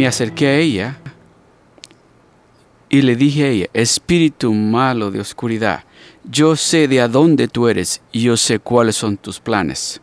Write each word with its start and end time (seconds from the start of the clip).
Me 0.00 0.06
acerqué 0.06 0.46
a 0.46 0.56
ella 0.56 0.96
y 2.88 3.02
le 3.02 3.16
dije 3.16 3.44
a 3.44 3.48
ella, 3.48 3.66
Espíritu 3.74 4.54
malo 4.54 5.10
de 5.10 5.20
oscuridad, 5.20 5.84
yo 6.24 6.56
sé 6.56 6.88
de 6.88 7.06
dónde 7.06 7.48
tú 7.48 7.68
eres 7.68 8.00
y 8.10 8.22
yo 8.22 8.38
sé 8.38 8.60
cuáles 8.60 8.96
son 8.96 9.18
tus 9.18 9.40
planes. 9.40 10.00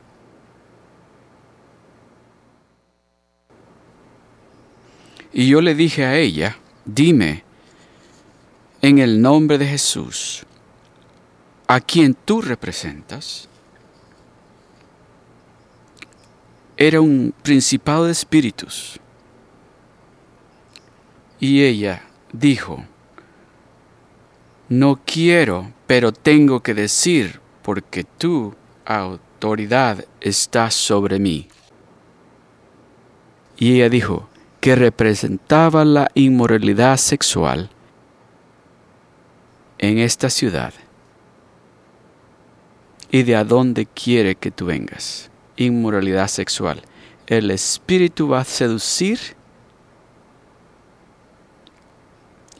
Y 5.34 5.48
yo 5.48 5.62
le 5.62 5.74
dije 5.74 6.05
a 6.05 6.16
ella, 6.16 6.60
dime, 6.86 7.44
en 8.84 9.00
el 9.00 9.20
nombre 9.20 9.58
de 9.58 9.66
Jesús, 9.66 10.46
a 11.68 11.82
quien 11.82 12.14
tú 12.14 12.44
representas, 12.44 13.50
era 16.77 17.02
un 17.02 17.34
principado 17.41 18.05
de 18.05 18.12
espíritus. 18.12 19.00
Y 21.40 21.64
ella 21.64 22.04
dijo, 22.34 22.84
no 24.70 24.99
quiero, 25.05 25.71
pero 25.85 26.12
tengo 26.12 26.62
que 26.62 26.74
decir, 26.74 27.40
porque 27.62 28.04
tu 28.04 28.55
autoridad 28.85 30.04
está 30.20 30.71
sobre 30.71 31.20
mí. 31.20 31.48
Y 33.58 33.76
ella 33.76 33.90
dijo 33.90 34.30
que 34.60 34.76
representaba 34.76 35.85
la 35.85 36.10
inmoralidad 36.15 36.98
sexual 36.98 37.70
en 39.77 39.99
esta 39.99 40.30
ciudad 40.30 40.74
y 43.10 43.24
de 43.24 43.35
a 43.35 43.43
dónde 43.43 43.85
quiere 43.85 44.35
que 44.35 44.52
tú 44.52 44.65
vengas. 44.65 45.30
Inmoralidad 45.55 46.27
sexual. 46.27 46.82
El 47.26 47.52
espíritu 47.52 48.27
va 48.27 48.41
a 48.41 48.46
seducir 48.46 49.37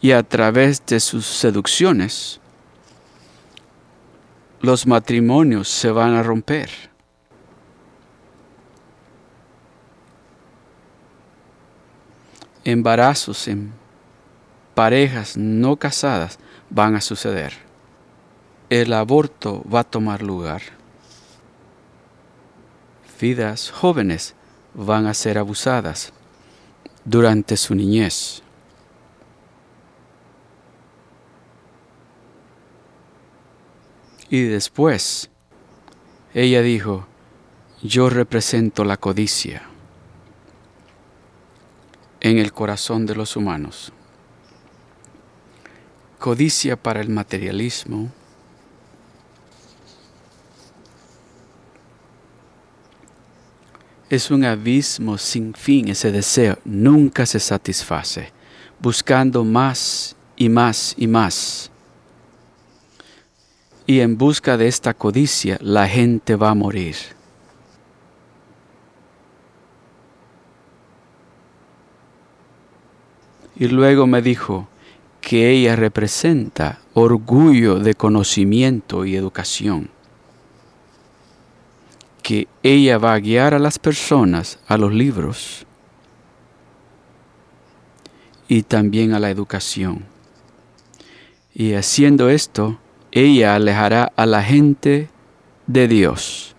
y 0.02 0.12
a 0.12 0.24
través 0.24 0.86
de 0.86 1.00
sus 1.00 1.26
seducciones 1.26 2.40
los 4.62 4.88
matrimonios 4.88 5.68
se 5.68 5.92
van 5.92 6.16
a 6.16 6.24
romper. 6.24 6.70
Embarazos 12.64 13.48
en 13.48 13.72
parejas 14.76 15.38
no 15.38 15.78
casadas 15.78 16.38
van 16.70 16.96
a 16.96 17.02
suceder. 17.02 17.54
El 18.70 18.92
aborto 18.94 19.64
va 19.74 19.82
a 19.82 19.84
tomar 19.86 20.22
lugar. 20.22 20.62
Vidas 23.22 23.72
jóvenes 23.72 24.36
van 24.74 25.06
a 25.08 25.14
ser 25.14 25.38
abusadas 25.38 26.12
durante 27.06 27.56
su 27.56 27.74
niñez. 27.74 28.44
Y 34.30 34.44
después, 34.44 35.30
ella 36.34 36.62
dijo, 36.62 37.08
yo 37.82 38.10
represento 38.10 38.84
la 38.84 38.98
codicia 38.98 39.64
en 42.20 42.38
el 42.38 42.52
corazón 42.52 43.06
de 43.06 43.16
los 43.16 43.38
humanos. 43.38 43.94
Codicia 46.20 46.76
para 46.76 47.00
el 47.00 47.10
materialismo. 47.10 48.12
Es 54.10 54.32
un 54.32 54.44
abismo 54.44 55.18
sin 55.18 55.54
fin 55.54 55.90
ese 55.90 56.12
deseo, 56.12 56.58
nunca 56.66 57.26
se 57.26 57.40
satisface, 57.40 58.32
buscando 58.80 59.44
más 59.44 60.16
y 60.36 60.50
más 60.50 60.96
y 60.98 61.08
más 61.08 61.72
y 63.88 64.02
en 64.02 64.18
busca 64.18 64.58
de 64.58 64.68
esta 64.68 64.94
codicia 64.94 65.58
la 65.62 65.88
gente 65.88 66.36
va 66.36 66.50
a 66.50 66.56
morir. 66.56 66.96
Y 73.56 73.70
luego 73.70 74.06
me 74.06 74.22
dijo 74.22 74.68
que 75.22 75.50
ella 75.50 75.76
representa 75.76 76.80
orgullo 76.94 77.80
de 77.80 77.96
conocimiento 77.96 79.06
y 79.06 79.16
educación, 79.16 79.90
que 82.22 82.48
ella 82.62 82.98
va 82.98 83.14
a 83.14 83.20
guiar 83.20 83.54
a 83.54 83.60
las 83.60 83.80
personas 83.80 84.60
a 84.68 84.78
los 84.78 84.94
libros 84.94 85.66
y 88.50 88.64
también 88.64 89.14
a 89.14 89.20
la 89.20 89.30
educación. 89.30 90.06
Y 91.54 91.74
haciendo 91.74 92.30
esto, 92.30 92.78
ella 93.12 93.56
alejará 93.56 94.12
a 94.16 94.26
la 94.26 94.44
gente 94.44 95.10
de 95.66 95.88
Dios. 95.88 96.56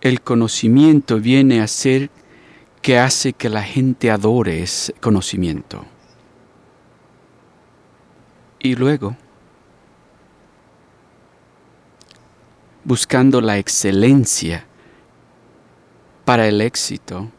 El 0.00 0.20
conocimiento 0.20 1.18
viene 1.18 1.60
a 1.60 1.66
ser 1.66 2.10
que 2.80 2.98
hace 2.98 3.32
que 3.32 3.48
la 3.48 3.62
gente 3.62 4.10
adore 4.10 4.62
ese 4.62 4.92
conocimiento. 4.94 5.84
Y 8.60 8.76
luego, 8.76 9.16
buscando 12.84 13.40
la 13.40 13.58
excelencia 13.58 14.64
para 16.24 16.46
el 16.46 16.60
éxito, 16.60 17.30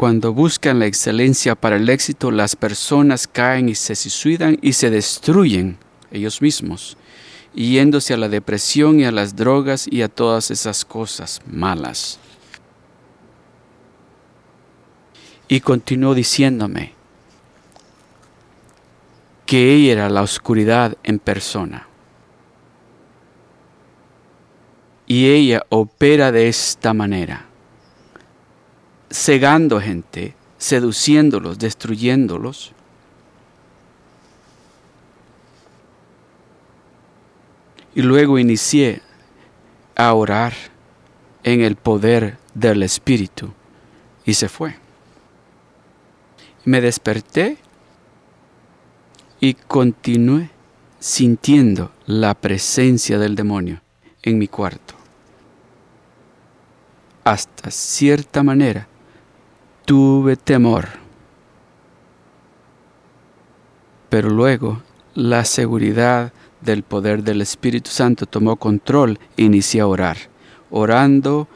Cuando 0.00 0.32
buscan 0.32 0.78
la 0.78 0.86
excelencia 0.86 1.54
para 1.54 1.76
el 1.76 1.86
éxito, 1.90 2.30
las 2.30 2.56
personas 2.56 3.26
caen 3.26 3.68
y 3.68 3.74
se 3.74 3.94
suicidan 3.94 4.56
y 4.62 4.72
se 4.72 4.88
destruyen 4.88 5.76
ellos 6.10 6.40
mismos, 6.40 6.96
yéndose 7.54 8.14
a 8.14 8.16
la 8.16 8.30
depresión 8.30 8.98
y 8.98 9.04
a 9.04 9.12
las 9.12 9.36
drogas 9.36 9.86
y 9.86 10.00
a 10.00 10.08
todas 10.08 10.50
esas 10.50 10.86
cosas 10.86 11.42
malas. 11.46 12.18
Y 15.48 15.60
continuó 15.60 16.14
diciéndome 16.14 16.94
que 19.44 19.74
ella 19.74 19.92
era 19.92 20.08
la 20.08 20.22
oscuridad 20.22 20.96
en 21.02 21.18
persona. 21.18 21.86
Y 25.06 25.28
ella 25.28 25.66
opera 25.68 26.32
de 26.32 26.48
esta 26.48 26.94
manera 26.94 27.49
cegando 29.10 29.80
gente, 29.80 30.34
seduciéndolos, 30.58 31.58
destruyéndolos. 31.58 32.72
Y 37.94 38.02
luego 38.02 38.38
inicié 38.38 39.02
a 39.96 40.14
orar 40.14 40.54
en 41.42 41.60
el 41.62 41.76
poder 41.76 42.38
del 42.54 42.82
Espíritu 42.82 43.52
y 44.24 44.34
se 44.34 44.48
fue. 44.48 44.76
Me 46.64 46.80
desperté 46.80 47.58
y 49.40 49.54
continué 49.54 50.50
sintiendo 51.00 51.92
la 52.06 52.34
presencia 52.34 53.18
del 53.18 53.34
demonio 53.34 53.80
en 54.22 54.38
mi 54.38 54.46
cuarto. 54.46 54.94
Hasta 57.24 57.70
cierta 57.70 58.42
manera 58.42 58.86
tuve 59.90 60.36
temor. 60.36 60.86
Pero 64.08 64.30
luego 64.30 64.80
la 65.16 65.44
seguridad 65.44 66.32
del 66.60 66.84
poder 66.84 67.24
del 67.24 67.42
Espíritu 67.42 67.90
Santo 67.90 68.26
tomó 68.26 68.54
control 68.54 69.18
e 69.36 69.42
inicié 69.42 69.80
a 69.80 69.88
orar, 69.88 70.16
orando 70.70 71.48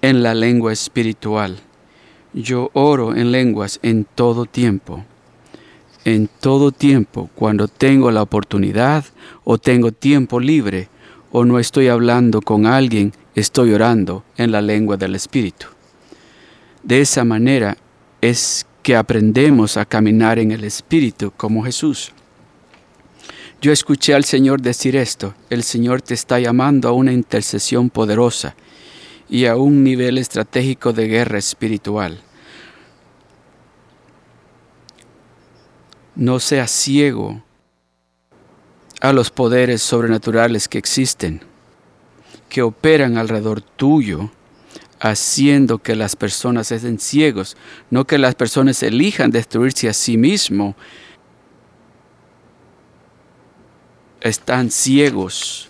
en 0.00 0.22
la 0.22 0.32
lengua 0.32 0.72
espiritual. 0.72 1.58
Yo 2.32 2.70
oro 2.72 3.14
en 3.14 3.30
lenguas 3.30 3.78
en 3.82 4.06
todo 4.06 4.46
tiempo. 4.46 5.04
En 6.06 6.30
todo 6.40 6.72
tiempo, 6.72 7.28
cuando 7.34 7.68
tengo 7.68 8.10
la 8.10 8.22
oportunidad 8.22 9.04
o 9.44 9.58
tengo 9.58 9.92
tiempo 9.92 10.40
libre 10.40 10.88
o 11.30 11.44
no 11.44 11.58
estoy 11.58 11.88
hablando 11.88 12.40
con 12.40 12.64
alguien, 12.64 13.12
estoy 13.34 13.74
orando 13.74 14.24
en 14.38 14.50
la 14.50 14.62
lengua 14.62 14.96
del 14.96 15.14
Espíritu. 15.14 15.73
De 16.84 17.00
esa 17.00 17.24
manera 17.24 17.78
es 18.20 18.66
que 18.82 18.94
aprendemos 18.94 19.78
a 19.78 19.86
caminar 19.86 20.38
en 20.38 20.52
el 20.52 20.64
Espíritu 20.64 21.32
como 21.34 21.64
Jesús. 21.64 22.12
Yo 23.62 23.72
escuché 23.72 24.12
al 24.12 24.24
Señor 24.24 24.60
decir 24.60 24.94
esto, 24.94 25.34
el 25.48 25.62
Señor 25.62 26.02
te 26.02 26.12
está 26.12 26.38
llamando 26.38 26.90
a 26.90 26.92
una 26.92 27.12
intercesión 27.12 27.88
poderosa 27.88 28.54
y 29.30 29.46
a 29.46 29.56
un 29.56 29.82
nivel 29.82 30.18
estratégico 30.18 30.92
de 30.92 31.08
guerra 31.08 31.38
espiritual. 31.38 32.20
No 36.14 36.38
seas 36.38 36.70
ciego 36.70 37.42
a 39.00 39.14
los 39.14 39.30
poderes 39.30 39.80
sobrenaturales 39.80 40.68
que 40.68 40.76
existen 40.76 41.40
que 42.50 42.60
operan 42.60 43.16
alrededor 43.16 43.62
tuyo, 43.62 44.30
haciendo 45.00 45.78
que 45.78 45.96
las 45.96 46.16
personas 46.16 46.72
estén 46.72 46.98
ciegos, 46.98 47.56
no 47.90 48.06
que 48.06 48.18
las 48.18 48.34
personas 48.34 48.82
elijan 48.82 49.30
destruirse 49.30 49.88
a 49.88 49.92
sí 49.92 50.16
mismo. 50.16 50.74
Están 54.20 54.70
ciegos, 54.70 55.68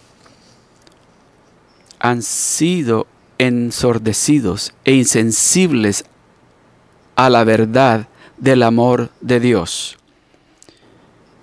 han 1.99 2.23
sido 2.23 3.06
ensordecidos 3.38 4.73
e 4.85 4.93
insensibles 4.93 6.05
a 7.17 7.31
la 7.31 7.44
verdad 7.44 8.09
del 8.38 8.62
amor 8.62 9.11
de 9.20 9.41
Dios. 9.41 9.97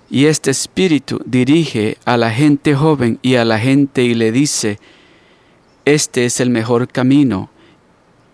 Y 0.08 0.26
este 0.26 0.50
espíritu 0.50 1.20
dirige 1.24 1.96
a 2.04 2.16
la 2.16 2.30
gente 2.30 2.74
joven 2.74 3.18
y 3.22 3.36
a 3.36 3.44
la 3.44 3.58
gente 3.58 4.02
y 4.02 4.14
le 4.14 4.30
dice, 4.30 4.78
este 5.84 6.26
es 6.26 6.40
el 6.40 6.50
mejor 6.50 6.88
camino 6.88 7.51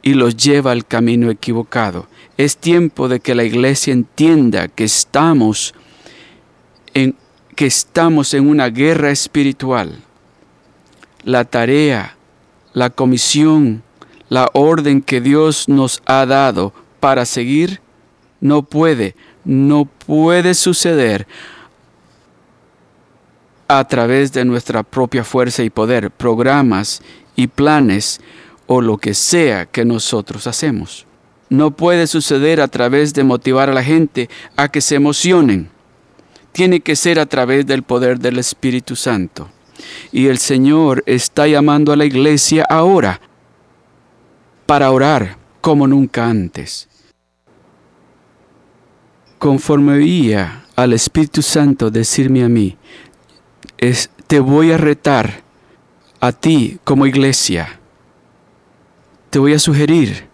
y 0.03 0.15
los 0.15 0.37
lleva 0.37 0.73
al 0.73 0.87
camino 0.87 1.31
equivocado. 1.31 2.06
Es 2.37 2.56
tiempo 2.56 3.09
de 3.09 3.21
que 3.21 3.35
la 3.35 3.45
iglesia 3.45 3.93
entienda 3.93 4.69
que 4.69 4.85
estamos 4.85 5.75
en, 6.95 7.17
que 7.56 7.67
estamos 7.67 8.35
en 8.35 8.49
una 8.49 8.69
guerra 8.69 9.11
espiritual. 9.11 9.99
La 11.25 11.45
tarea, 11.45 12.17
la 12.73 12.91
comisión, 12.91 13.83
la 14.29 14.49
orden 14.53 15.03
que 15.03 15.21
Dios 15.21 15.69
nos 15.69 16.03
ha 16.06 16.27
dado 16.27 16.73
para 17.01 17.25
seguir 17.25 17.81
no 18.41 18.62
puede, 18.62 19.17
no 19.44 19.85
puede 19.85 20.55
suceder 20.55 21.27
a 23.67 23.85
través 23.87 24.33
de 24.33 24.44
nuestra 24.44 24.83
propia 24.83 25.25
fuerza 25.25 25.62
y 25.62 25.71
poder, 25.71 26.11
programas 26.11 27.03
y 27.37 27.49
planes 27.49 28.21
o 28.69 28.82
lo 28.82 28.99
que 28.99 29.15
sea 29.15 29.67
que 29.67 29.85
nosotros 29.85 30.47
hacemos. 30.47 31.06
No 31.49 31.70
puede 31.73 32.06
suceder 32.06 32.61
a 32.61 32.69
través 32.69 33.15
de 33.15 33.25
motivar 33.25 33.70
a 33.70 33.75
la 33.75 33.82
gente 33.82 34.29
a 34.56 34.69
que 34.69 34.82
se 34.82 34.94
emocionen. 34.94 35.70
Tiene 36.53 36.81
que 36.81 36.94
ser 36.94 37.19
a 37.19 37.26
través 37.26 37.67
del 37.67 37.82
poder 37.82 38.19
del 38.19 38.38
Espíritu 38.38 38.94
Santo. 38.94 39.49
Y 40.12 40.26
el 40.26 40.37
Señor 40.38 41.03
está 41.06 41.47
llamando 41.47 41.93
a 41.93 41.97
la 41.97 42.05
iglesia 42.05 42.67
ahora 42.69 43.20
para 44.67 44.91
orar 44.91 45.38
como 45.62 45.87
nunca 45.87 46.29
antes. 46.29 46.88
Conforme 49.38 49.94
oía 49.94 50.67
al 50.76 50.93
Espíritu 50.93 51.41
Santo 51.41 51.91
decirme 51.91 52.44
a 52.44 52.50
mí, 52.50 52.76
te 54.26 54.41
voy 54.41 54.73
a 54.73 54.76
retar 54.76 55.43
a 56.20 56.32
ti 56.32 56.79
como 56.85 57.06
iglesia 57.06 57.78
te 59.31 59.39
voy 59.39 59.53
a 59.53 59.59
sugerir 59.59 60.27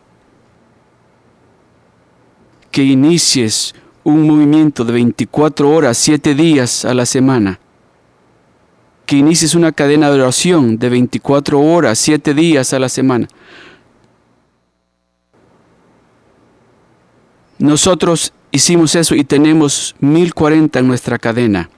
que 2.71 2.83
inicies 2.83 3.75
un 4.03 4.27
movimiento 4.27 4.85
de 4.85 4.93
24 4.93 5.71
horas, 5.71 5.97
7 5.99 6.35
días 6.35 6.85
a 6.85 6.95
la 6.95 7.07
semana. 7.07 7.61
Que 9.07 9.17
inicies 9.17 9.55
una 9.55 9.73
cadena 9.73 10.11
de 10.11 10.21
oración 10.21 10.79
de 10.79 10.89
24 10.89 11.61
horas, 11.61 11.99
7 11.99 12.35
días 12.35 12.73
a 12.73 12.79
la 12.79 12.89
semana. 12.89 13.29
Nosotros 17.59 18.33
hicimos 18.51 18.95
eso 18.95 19.15
y 19.15 19.25
tenemos 19.25 19.95
1040 20.01 20.79
en 20.79 20.89
nuestra 20.89 21.19
cadena 21.19 21.71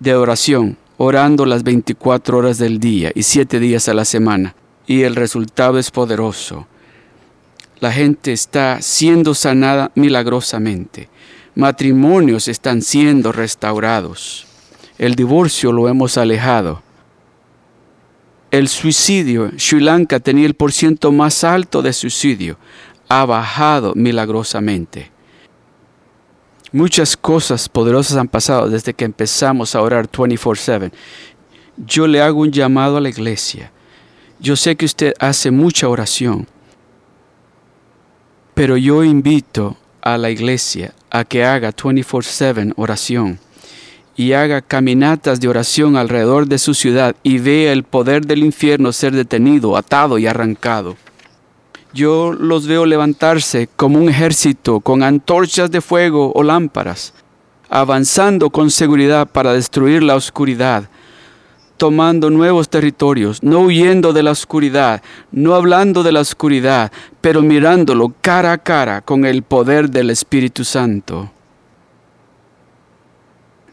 de 0.00 0.14
oración, 0.14 0.76
orando 0.96 1.44
las 1.44 1.62
24 1.62 2.38
horas 2.38 2.58
del 2.58 2.80
día 2.80 3.12
y 3.14 3.22
7 3.22 3.60
días 3.60 3.88
a 3.88 3.94
la 3.94 4.04
semana 4.04 4.54
y 4.86 5.02
el 5.02 5.16
resultado 5.16 5.78
es 5.78 5.90
poderoso. 5.90 6.66
La 7.80 7.92
gente 7.92 8.32
está 8.32 8.80
siendo 8.80 9.34
sanada 9.34 9.90
milagrosamente. 9.94 11.08
Matrimonios 11.54 12.48
están 12.48 12.82
siendo 12.82 13.32
restaurados. 13.32 14.46
El 14.98 15.14
divorcio 15.14 15.72
lo 15.72 15.88
hemos 15.88 16.16
alejado. 16.18 16.82
El 18.50 18.68
suicidio, 18.68 19.50
Sri 19.58 19.80
Lanka 19.80 20.20
tenía 20.20 20.46
el 20.46 20.54
porciento 20.54 21.10
más 21.10 21.42
alto 21.42 21.82
de 21.82 21.92
suicidio, 21.92 22.56
ha 23.08 23.24
bajado 23.26 23.92
milagrosamente. 23.96 25.10
Muchas 26.70 27.16
cosas 27.16 27.68
poderosas 27.68 28.16
han 28.16 28.28
pasado 28.28 28.68
desde 28.68 28.94
que 28.94 29.04
empezamos 29.04 29.74
a 29.74 29.82
orar 29.82 30.08
24/7. 30.08 30.92
Yo 31.76 32.06
le 32.06 32.22
hago 32.22 32.40
un 32.40 32.52
llamado 32.52 32.96
a 32.96 33.00
la 33.00 33.08
iglesia 33.08 33.72
yo 34.44 34.56
sé 34.56 34.76
que 34.76 34.84
usted 34.84 35.14
hace 35.20 35.50
mucha 35.50 35.88
oración, 35.88 36.46
pero 38.52 38.76
yo 38.76 39.02
invito 39.02 39.78
a 40.02 40.18
la 40.18 40.28
iglesia 40.28 40.92
a 41.10 41.24
que 41.24 41.46
haga 41.46 41.72
24/7 41.72 42.74
oración 42.76 43.38
y 44.14 44.34
haga 44.34 44.60
caminatas 44.60 45.40
de 45.40 45.48
oración 45.48 45.96
alrededor 45.96 46.46
de 46.46 46.58
su 46.58 46.74
ciudad 46.74 47.16
y 47.22 47.38
vea 47.38 47.72
el 47.72 47.84
poder 47.84 48.26
del 48.26 48.44
infierno 48.44 48.92
ser 48.92 49.14
detenido, 49.14 49.78
atado 49.78 50.18
y 50.18 50.26
arrancado. 50.26 50.98
Yo 51.94 52.34
los 52.34 52.66
veo 52.66 52.84
levantarse 52.84 53.70
como 53.76 53.98
un 53.98 54.10
ejército 54.10 54.80
con 54.80 55.02
antorchas 55.02 55.70
de 55.70 55.80
fuego 55.80 56.32
o 56.34 56.42
lámparas, 56.42 57.14
avanzando 57.70 58.50
con 58.50 58.70
seguridad 58.70 59.26
para 59.26 59.54
destruir 59.54 60.02
la 60.02 60.16
oscuridad, 60.16 60.90
tomando 61.76 62.30
nuevos 62.30 62.68
territorios, 62.68 63.42
no 63.42 63.60
huyendo 63.60 64.12
de 64.12 64.22
la 64.22 64.30
oscuridad, 64.30 65.02
no 65.32 65.54
hablando 65.54 66.02
de 66.02 66.12
la 66.12 66.20
oscuridad, 66.20 66.92
pero 67.20 67.42
mirándolo 67.42 68.14
cara 68.20 68.52
a 68.52 68.58
cara 68.58 69.00
con 69.00 69.24
el 69.24 69.42
poder 69.42 69.90
del 69.90 70.10
Espíritu 70.10 70.64
Santo. 70.64 71.30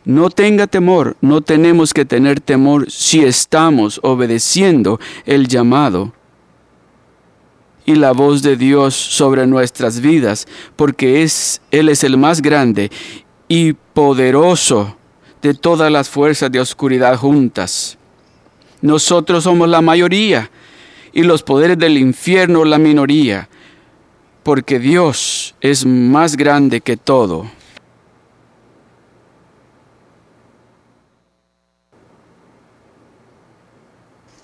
No 0.04 0.32
tenga 0.32 0.66
temor, 0.66 1.16
no 1.22 1.42
tenemos 1.42 1.94
que 1.94 2.06
tener 2.06 2.40
temor 2.40 2.90
si 2.90 3.24
estamos 3.24 4.00
obedeciendo 4.02 5.00
el 5.26 5.48
llamado 5.48 6.12
y 7.86 7.96
la 7.96 8.12
voz 8.12 8.42
de 8.42 8.58
Dios 8.58 8.96
sobre 8.96 9.46
nuestras 9.46 10.02
vidas, 10.02 10.48
porque 10.76 11.22
Él 11.72 11.90
es 11.90 12.04
el 12.04 12.18
más 12.18 12.42
grande 12.42 12.90
y 13.48 13.74
poderoso 13.74 14.98
de 15.42 15.54
todas 15.54 15.92
las 15.92 16.10
fuerzas 16.10 16.52
de 16.52 16.60
oscuridad 16.60 17.18
juntas. 17.18 17.98
Nosotros 18.82 19.44
somos 19.44 19.70
la 19.70 19.82
mayoría 19.82 20.50
y 21.14 21.24
los 21.24 21.44
poderes 21.44 21.78
del 21.78 21.98
infierno 21.98 22.66
la 22.66 22.78
minoría, 22.78 23.50
porque 24.44 24.80
Dios 24.80 25.56
es 25.62 25.86
más 25.86 26.36
grande 26.36 26.82
que 26.82 26.98
todo. 26.98 27.50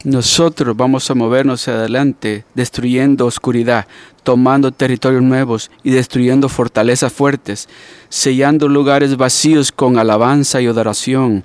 Nosotros 0.07 0.77
vamos 0.77 1.11
a 1.11 1.15
movernos 1.15 1.63
hacia 1.63 1.73
adelante, 1.73 2.45
destruyendo 2.53 3.25
oscuridad, 3.25 3.87
tomando 4.23 4.71
territorios 4.71 5.21
nuevos 5.21 5.69
y 5.83 5.91
destruyendo 5.91 6.47
fortalezas 6.47 7.11
fuertes, 7.11 7.67
sellando 8.07 8.69
lugares 8.69 9.17
vacíos 9.17 9.69
con 9.69 9.99
alabanza 9.99 10.61
y 10.61 10.67
adoración. 10.67 11.43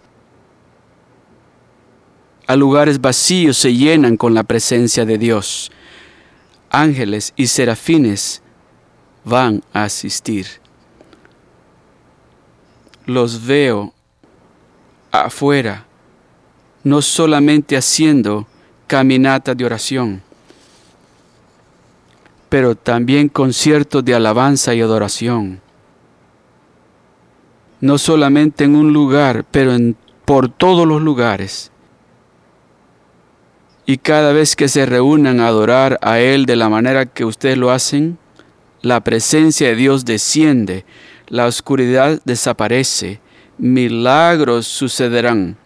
A 2.46 2.54
lugares 2.54 3.00
vacíos 3.00 3.56
se 3.56 3.74
llenan 3.74 4.16
con 4.16 4.32
la 4.32 4.44
presencia 4.44 5.04
de 5.04 5.18
Dios. 5.18 5.72
Ángeles 6.70 7.32
y 7.34 7.48
serafines 7.48 8.42
van 9.24 9.64
a 9.72 9.82
asistir. 9.82 10.46
Los 13.06 13.44
veo 13.44 13.92
afuera, 15.10 15.84
no 16.84 17.02
solamente 17.02 17.76
haciendo 17.76 18.46
caminata 18.86 19.54
de 19.54 19.64
oración, 19.64 20.22
pero 22.48 22.74
también 22.74 23.28
conciertos 23.28 24.04
de 24.04 24.14
alabanza 24.14 24.74
y 24.74 24.80
adoración. 24.80 25.60
No 27.80 27.98
solamente 27.98 28.64
en 28.64 28.76
un 28.76 28.92
lugar, 28.92 29.44
pero 29.50 29.74
en, 29.74 29.96
por 30.24 30.48
todos 30.48 30.86
los 30.86 31.02
lugares. 31.02 31.70
Y 33.86 33.98
cada 33.98 34.32
vez 34.32 34.54
que 34.54 34.68
se 34.68 34.86
reúnan 34.86 35.40
a 35.40 35.48
adorar 35.48 35.98
a 36.02 36.20
Él 36.20 36.46
de 36.46 36.56
la 36.56 36.68
manera 36.68 37.06
que 37.06 37.24
ustedes 37.24 37.58
lo 37.58 37.70
hacen, 37.70 38.18
la 38.82 39.00
presencia 39.00 39.68
de 39.68 39.76
Dios 39.76 40.04
desciende, 40.04 40.84
la 41.28 41.46
oscuridad 41.46 42.20
desaparece, 42.24 43.20
milagros 43.58 44.66
sucederán, 44.66 45.56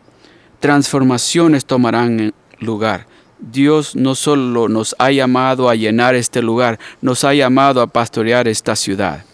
transformaciones 0.60 1.64
tomarán 1.64 2.34
lugar. 2.58 3.06
Dios 3.38 3.94
no 3.94 4.14
solo 4.14 4.68
nos 4.68 4.96
ha 4.98 5.10
llamado 5.10 5.68
a 5.68 5.74
llenar 5.74 6.14
este 6.14 6.42
lugar, 6.42 6.78
nos 7.00 7.24
ha 7.24 7.34
llamado 7.34 7.82
a 7.82 7.86
pastorear 7.86 8.48
esta 8.48 8.74
ciudad. 8.76 9.24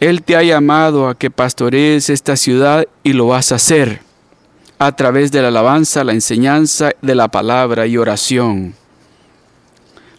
Él 0.00 0.22
te 0.22 0.36
ha 0.36 0.42
llamado 0.42 1.08
a 1.08 1.14
que 1.14 1.30
pastorees 1.30 2.10
esta 2.10 2.36
ciudad 2.36 2.86
y 3.02 3.12
lo 3.12 3.28
vas 3.28 3.52
a 3.52 3.56
hacer. 3.56 4.02
a 4.76 4.92
través 4.92 5.30
de 5.30 5.40
la 5.40 5.48
alabanza, 5.48 6.04
la 6.04 6.12
enseñanza 6.12 6.90
de 7.00 7.14
la 7.14 7.28
palabra 7.28 7.86
y 7.86 7.96
oración. 7.96 8.74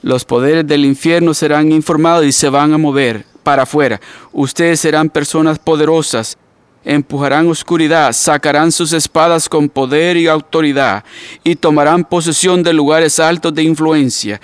Los 0.02 0.24
poderes 0.24 0.66
del 0.66 0.86
infierno 0.86 1.34
serán 1.34 1.72
informados 1.72 2.25
y 2.25 2.32
se 2.32 2.50
van 2.50 2.74
a 2.74 2.78
mover 2.78 3.25
para 3.44 3.64
afuera. 3.64 4.00
Ustedes 4.32 4.80
serán 4.80 5.10
personas 5.10 5.60
poderosas, 5.60 6.38
empujarán 6.86 7.50
oscuridad, 7.50 8.13
sacarán 8.13 8.72
sus 8.72 8.94
espadas 8.94 9.50
con 9.50 9.68
poder 9.68 10.15
y 10.15 10.27
autoridad 10.27 11.04
y 11.44 11.56
tomarán 11.56 12.06
posesión 12.06 12.63
de 12.63 12.72
lugares 12.72 13.20
altos 13.20 13.54
de 13.54 13.63
influencia. 13.63 14.39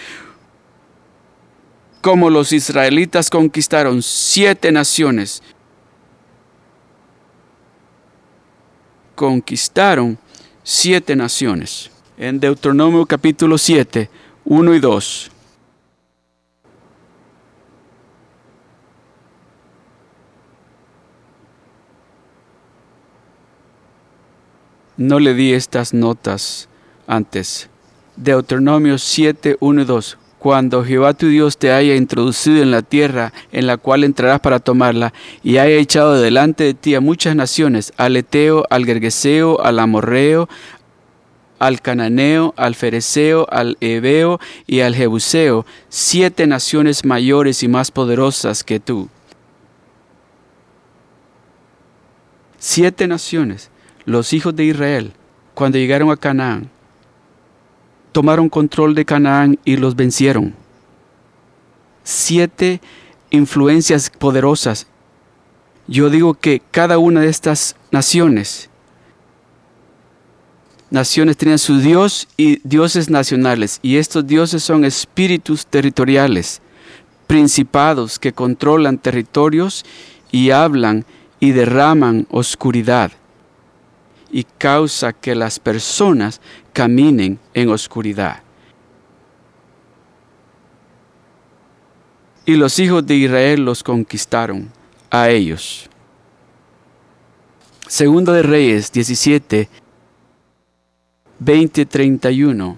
Como 2.01 2.31
los 2.31 2.51
israelitas 2.51 3.29
conquistaron 3.29 4.01
siete 4.01 4.71
naciones, 4.71 5.43
conquistaron 9.13 10.17
siete 10.63 11.15
naciones. 11.15 11.91
En 12.17 12.39
Deuteronomio 12.39 13.05
capítulo 13.05 13.57
7, 13.57 14.09
1 14.45 14.73
y 14.75 14.79
2. 14.79 15.31
No 25.01 25.19
le 25.19 25.33
di 25.33 25.51
estas 25.51 25.95
notas 25.95 26.69
antes. 27.07 27.69
Deuteronomio 28.17 28.99
7, 28.99 29.57
1 29.59 29.81
y 29.81 29.85
2 29.85 30.17
cuando 30.37 30.83
Jehová 30.83 31.15
tu 31.15 31.25
Dios 31.25 31.57
te 31.57 31.71
haya 31.71 31.95
introducido 31.95 32.61
en 32.61 32.69
la 32.69 32.83
tierra 32.83 33.33
en 33.51 33.65
la 33.65 33.77
cual 33.77 34.03
entrarás 34.03 34.41
para 34.41 34.59
tomarla, 34.59 35.11
y 35.41 35.57
haya 35.57 35.77
echado 35.77 36.21
delante 36.21 36.63
de 36.65 36.73
ti 36.75 36.93
a 36.93 37.01
muchas 37.01 37.35
naciones, 37.35 37.93
al 37.97 38.15
Eteo, 38.15 38.65
al 38.69 38.85
Gergeseo, 38.85 39.59
al 39.63 39.79
Amorreo, 39.79 40.47
al 41.57 41.81
Cananeo, 41.81 42.53
al 42.55 42.75
Fereceo, 42.75 43.47
al 43.49 43.77
Ebeo 43.81 44.39
y 44.67 44.81
al 44.81 44.93
Jebuseo, 44.93 45.65
siete 45.89 46.45
naciones 46.45 47.05
mayores 47.05 47.63
y 47.63 47.67
más 47.67 47.89
poderosas 47.89 48.63
que 48.63 48.79
tú. 48.79 49.09
Siete 52.59 53.07
naciones, 53.07 53.70
los 54.05 54.33
hijos 54.33 54.55
de 54.55 54.65
Israel, 54.65 55.13
cuando 55.53 55.77
llegaron 55.77 56.11
a 56.11 56.17
Canaán, 56.17 56.69
tomaron 58.11 58.49
control 58.49 58.95
de 58.95 59.05
Canaán 59.05 59.59
y 59.63 59.77
los 59.77 59.95
vencieron. 59.95 60.53
Siete 62.03 62.81
influencias 63.29 64.09
poderosas. 64.09 64.87
Yo 65.87 66.09
digo 66.09 66.33
que 66.33 66.61
cada 66.71 66.97
una 66.97 67.21
de 67.21 67.29
estas 67.29 67.75
naciones, 67.91 68.69
naciones 70.89 71.37
tenían 71.37 71.59
su 71.59 71.79
Dios 71.79 72.27
y 72.37 72.59
dioses 72.67 73.09
nacionales, 73.09 73.79
y 73.81 73.97
estos 73.97 74.25
dioses 74.27 74.63
son 74.63 74.83
espíritus 74.83 75.65
territoriales, 75.65 76.61
principados 77.27 78.19
que 78.19 78.33
controlan 78.33 78.97
territorios 78.97 79.85
y 80.31 80.51
hablan 80.51 81.05
y 81.39 81.51
derraman 81.51 82.27
oscuridad 82.29 83.11
y 84.31 84.43
causa 84.43 85.13
que 85.13 85.35
las 85.35 85.59
personas 85.59 86.41
caminen 86.73 87.39
en 87.53 87.69
oscuridad. 87.69 88.41
Y 92.45 92.55
los 92.55 92.79
hijos 92.79 93.05
de 93.05 93.15
Israel 93.15 93.63
los 93.63 93.83
conquistaron 93.83 94.71
a 95.09 95.29
ellos. 95.29 95.89
Segundo 97.87 98.31
de 98.33 98.41
Reyes 98.41 98.91
17, 98.91 99.69
20, 101.39 101.85
31. 101.85 102.77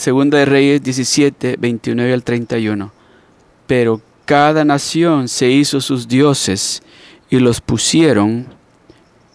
Segunda 0.00 0.38
de 0.38 0.46
Reyes 0.46 0.82
17, 0.82 1.56
29 1.58 2.14
al 2.14 2.24
31. 2.24 2.90
Pero 3.66 4.00
cada 4.24 4.64
nación 4.64 5.28
se 5.28 5.50
hizo 5.50 5.82
sus 5.82 6.08
dioses 6.08 6.82
y 7.28 7.38
los 7.38 7.60
pusieron 7.60 8.46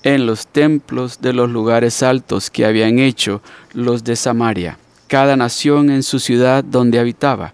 en 0.02 0.26
los 0.26 0.48
templos 0.48 1.22
de 1.22 1.34
los 1.34 1.52
lugares 1.52 2.02
altos 2.02 2.50
que 2.50 2.66
habían 2.66 2.98
hecho 2.98 3.44
los 3.74 4.04
de 4.04 4.16
Samaria, 4.16 4.80
cada 5.06 5.38
nación 5.38 5.92
en 5.92 6.02
su 6.02 6.18
ciudad 6.18 6.64
donde 6.64 6.98
habitaba. 6.98 7.54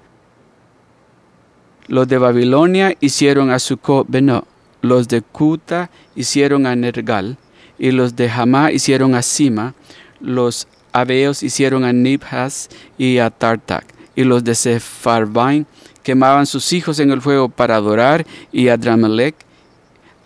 Los 1.87 2.07
de 2.07 2.17
Babilonia 2.17 2.95
hicieron 3.01 3.51
a 3.51 3.59
Sucot 3.59 4.07
Beno, 4.07 4.47
los 4.81 5.09
de 5.09 5.21
Cuta 5.21 5.91
hicieron 6.15 6.65
a 6.65 6.77
Nergal, 6.77 7.37
y 7.77 7.91
los 7.91 8.15
de 8.15 8.29
Hamá 8.29 8.71
hicieron 8.71 9.15
a 9.15 9.21
Sima, 9.21 9.73
los 10.21 10.65
Abeos 10.91 11.43
hicieron 11.43 11.83
a 11.83 11.93
Nibhas 11.93 12.69
y 12.97 13.17
a 13.17 13.29
Tartak, 13.29 13.85
y 14.15 14.23
los 14.23 14.43
de 14.43 14.55
Sepharvaim 14.55 15.65
quemaban 16.03 16.45
sus 16.45 16.73
hijos 16.73 16.99
en 16.99 17.11
el 17.11 17.21
fuego 17.21 17.49
para 17.49 17.75
adorar, 17.75 18.25
y 18.51 18.67
a 18.67 18.77
Dramalek, 18.77 19.35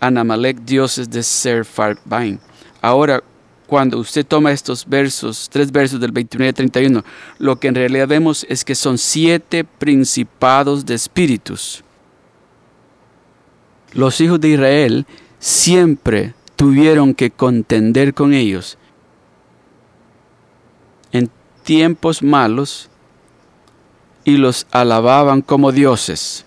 Anamalek, 0.00 0.58
dioses 0.64 1.08
de 1.10 1.22
Sepharvaim. 1.22 2.38
Ahora, 2.82 3.22
cuando 3.66 3.98
usted 3.98 4.24
toma 4.24 4.52
estos 4.52 4.86
versos, 4.88 5.48
tres 5.50 5.72
versos 5.72 6.00
del 6.00 6.12
29 6.12 6.48
al 6.48 6.54
31, 6.54 7.04
lo 7.38 7.58
que 7.58 7.68
en 7.68 7.74
realidad 7.74 8.06
vemos 8.06 8.46
es 8.48 8.64
que 8.64 8.74
son 8.74 8.96
siete 8.96 9.64
principados 9.64 10.86
de 10.86 10.94
espíritus. 10.94 11.82
Los 13.92 14.20
hijos 14.20 14.40
de 14.40 14.50
Israel 14.50 15.06
siempre 15.38 16.34
tuvieron 16.54 17.14
que 17.14 17.30
contender 17.30 18.14
con 18.14 18.34
ellos 18.34 18.78
tiempos 21.66 22.22
malos 22.22 22.88
y 24.24 24.36
los 24.36 24.68
alababan 24.70 25.42
como 25.42 25.72
dioses. 25.72 26.44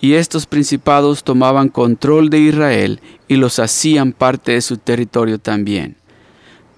Y 0.00 0.14
estos 0.14 0.46
principados 0.46 1.24
tomaban 1.24 1.68
control 1.68 2.30
de 2.30 2.38
Israel 2.38 3.00
y 3.26 3.36
los 3.36 3.58
hacían 3.58 4.12
parte 4.12 4.52
de 4.52 4.62
su 4.62 4.76
territorio 4.76 5.40
también. 5.40 5.96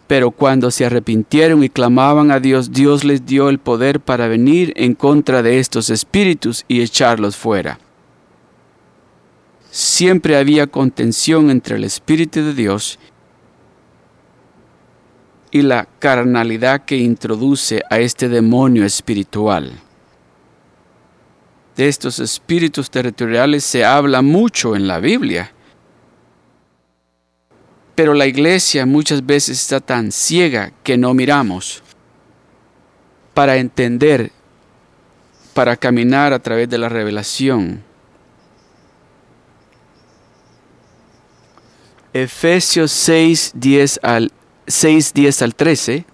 Pero 0.06 0.30
cuando 0.30 0.70
se 0.70 0.86
arrepintieron 0.86 1.62
y 1.62 1.68
clamaban 1.68 2.30
a 2.30 2.40
Dios, 2.40 2.72
Dios 2.72 3.04
les 3.04 3.26
dio 3.26 3.50
el 3.50 3.58
poder 3.58 4.00
para 4.00 4.26
venir 4.26 4.72
en 4.76 4.94
contra 4.94 5.42
de 5.42 5.58
estos 5.58 5.90
espíritus 5.90 6.64
y 6.68 6.80
echarlos 6.80 7.36
fuera. 7.36 7.78
Siempre 9.70 10.36
había 10.36 10.68
contención 10.68 11.50
entre 11.50 11.76
el 11.76 11.84
Espíritu 11.84 12.40
de 12.40 12.54
Dios 12.54 12.98
y 15.54 15.62
la 15.62 15.86
carnalidad 16.00 16.84
que 16.84 16.96
introduce 16.96 17.80
a 17.88 18.00
este 18.00 18.28
demonio 18.28 18.84
espiritual. 18.84 19.70
De 21.76 21.86
estos 21.86 22.18
espíritus 22.18 22.90
territoriales 22.90 23.62
se 23.62 23.84
habla 23.84 24.20
mucho 24.20 24.74
en 24.74 24.88
la 24.88 24.98
Biblia. 24.98 25.52
Pero 27.94 28.14
la 28.14 28.26
iglesia 28.26 28.84
muchas 28.84 29.24
veces 29.24 29.60
está 29.60 29.78
tan 29.78 30.10
ciega 30.10 30.72
que 30.82 30.98
no 30.98 31.14
miramos 31.14 31.84
para 33.32 33.56
entender, 33.56 34.32
para 35.54 35.76
caminar 35.76 36.32
a 36.32 36.40
través 36.40 36.68
de 36.68 36.78
la 36.78 36.88
revelación. 36.88 37.84
Efesios 42.12 42.90
6, 42.90 43.52
10 43.54 44.00
al 44.02 44.32
6, 44.66 45.12
10 45.14 45.42
al 45.42 45.54
13. 45.54 46.06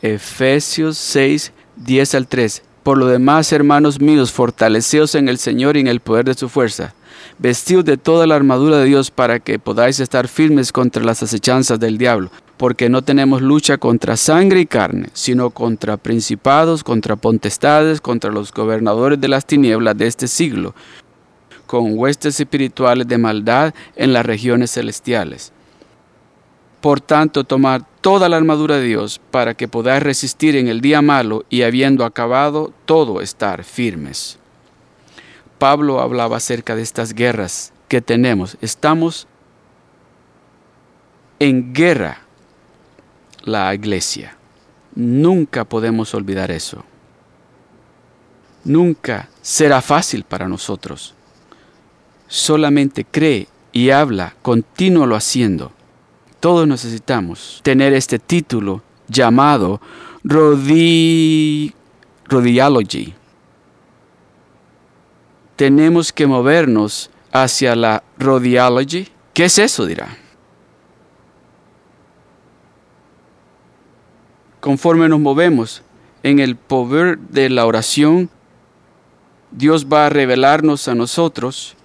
Efesios 0.00 0.96
6, 0.98 1.52
10 1.76 2.14
al 2.14 2.28
13. 2.28 2.62
Por 2.82 2.98
lo 2.98 3.06
demás, 3.06 3.52
hermanos 3.52 4.00
míos, 4.00 4.32
fortaleceos 4.32 5.14
en 5.14 5.28
el 5.28 5.38
Señor 5.38 5.76
y 5.76 5.80
en 5.80 5.88
el 5.88 6.00
poder 6.00 6.24
de 6.24 6.34
su 6.34 6.48
fuerza. 6.48 6.94
Vestidos 7.38 7.84
de 7.84 7.96
toda 7.96 8.26
la 8.26 8.36
armadura 8.36 8.78
de 8.78 8.86
Dios 8.86 9.10
para 9.10 9.40
que 9.40 9.58
podáis 9.58 10.00
estar 10.00 10.28
firmes 10.28 10.72
contra 10.72 11.02
las 11.02 11.22
acechanzas 11.22 11.80
del 11.80 11.98
diablo, 11.98 12.30
porque 12.56 12.88
no 12.88 13.02
tenemos 13.02 13.42
lucha 13.42 13.76
contra 13.78 14.16
sangre 14.16 14.60
y 14.60 14.66
carne, 14.66 15.08
sino 15.12 15.50
contra 15.50 15.96
principados, 15.96 16.84
contra 16.84 17.16
potestades, 17.16 18.00
contra 18.00 18.30
los 18.30 18.52
gobernadores 18.52 19.20
de 19.20 19.28
las 19.28 19.44
tinieblas 19.44 19.98
de 19.98 20.06
este 20.06 20.28
siglo, 20.28 20.74
con 21.68 21.98
huestes 21.98 22.40
espirituales 22.40 23.06
de 23.06 23.18
maldad 23.18 23.74
en 23.94 24.14
las 24.14 24.24
regiones 24.24 24.72
celestiales. 24.72 25.52
Por 26.80 27.02
tanto, 27.02 27.44
tomad 27.44 27.82
toda 28.00 28.30
la 28.30 28.38
armadura 28.38 28.76
de 28.76 28.84
Dios 28.84 29.20
para 29.30 29.52
que 29.52 29.68
podáis 29.68 30.02
resistir 30.02 30.56
en 30.56 30.68
el 30.68 30.80
día 30.80 31.02
malo 31.02 31.44
y 31.50 31.62
habiendo 31.62 32.06
acabado 32.06 32.72
todo 32.86 33.20
estar 33.20 33.64
firmes. 33.64 34.38
Pablo 35.58 36.00
hablaba 36.00 36.38
acerca 36.38 36.74
de 36.74 36.80
estas 36.80 37.12
guerras 37.12 37.74
que 37.86 38.00
tenemos. 38.00 38.56
Estamos 38.62 39.26
en 41.38 41.74
guerra 41.74 42.22
la 43.42 43.74
iglesia. 43.74 44.38
Nunca 44.94 45.66
podemos 45.66 46.14
olvidar 46.14 46.50
eso. 46.50 46.82
Nunca 48.64 49.28
será 49.42 49.82
fácil 49.82 50.24
para 50.24 50.48
nosotros. 50.48 51.14
Solamente 52.28 53.04
cree 53.04 53.48
y 53.72 53.90
habla, 53.90 54.34
continúalo 54.42 55.16
haciendo. 55.16 55.72
Todos 56.40 56.68
necesitamos 56.68 57.60
tener 57.64 57.92
este 57.94 58.18
título 58.18 58.82
llamado 59.08 59.80
Rodi 60.22 61.72
Rodiology. 62.26 63.14
Tenemos 65.56 66.12
que 66.12 66.26
movernos 66.26 67.10
hacia 67.32 67.74
la 67.74 68.04
Rodiology. 68.18 69.08
¿Qué 69.34 69.46
es 69.46 69.58
eso? 69.58 69.86
dirá. 69.86 70.16
Conforme 74.60 75.08
nos 75.08 75.20
movemos 75.20 75.82
en 76.22 76.40
el 76.40 76.56
poder 76.56 77.18
de 77.18 77.48
la 77.48 77.64
oración, 77.64 78.28
Dios 79.50 79.86
va 79.86 80.06
a 80.06 80.10
revelarnos 80.10 80.88
a 80.88 80.94
nosotros. 80.94 81.77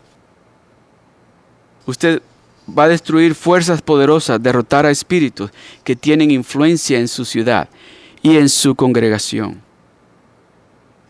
Usted 1.86 2.22
va 2.68 2.86
a 2.86 2.90
destruir 2.90 3.36
fuerzas 3.36 3.82
poderosas, 3.82 4.42
derrotar 4.42 4.86
a 4.86 4.92
espíritus 4.92 5.52
que 5.84 5.96
tienen 5.96 6.32
influencia 6.32 7.00
en 7.00 7.08
su 7.08 7.26
ciudad 7.26 7.70
y 8.22 8.38
en 8.38 8.50
su 8.50 8.76
congregación. 8.76 9.62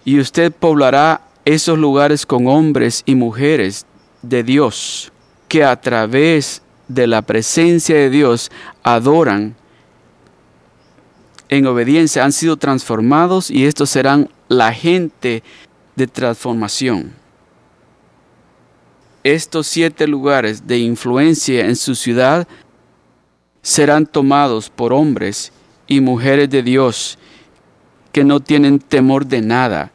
Y 0.05 0.19
usted 0.19 0.51
poblará 0.51 1.21
esos 1.45 1.77
lugares 1.77 2.25
con 2.25 2.47
hombres 2.47 3.03
y 3.05 3.15
mujeres 3.15 3.85
de 4.21 4.43
Dios 4.43 5.11
que 5.47 5.63
a 5.63 5.79
través 5.79 6.61
de 6.87 7.07
la 7.07 7.21
presencia 7.21 7.95
de 7.95 8.09
Dios 8.09 8.51
adoran 8.81 9.55
en 11.49 11.67
obediencia, 11.67 12.23
han 12.23 12.31
sido 12.31 12.57
transformados 12.57 13.51
y 13.51 13.65
estos 13.65 13.89
serán 13.91 14.29
la 14.47 14.73
gente 14.73 15.43
de 15.95 16.07
transformación. 16.07 17.13
Estos 19.23 19.67
siete 19.67 20.05
lugares 20.05 20.67
de 20.67 20.79
influencia 20.79 21.65
en 21.65 21.77
su 21.77 21.95
ciudad 21.95 22.45
serán 23.61 24.05
tomados 24.05 24.69
por 24.69 24.91
hombres 24.91 25.53
y 25.87 26.01
mujeres 26.01 26.49
de 26.49 26.61
Dios 26.61 27.17
que 28.11 28.25
no 28.25 28.41
tienen 28.41 28.79
temor 28.79 29.25
de 29.25 29.41
nada. 29.41 29.93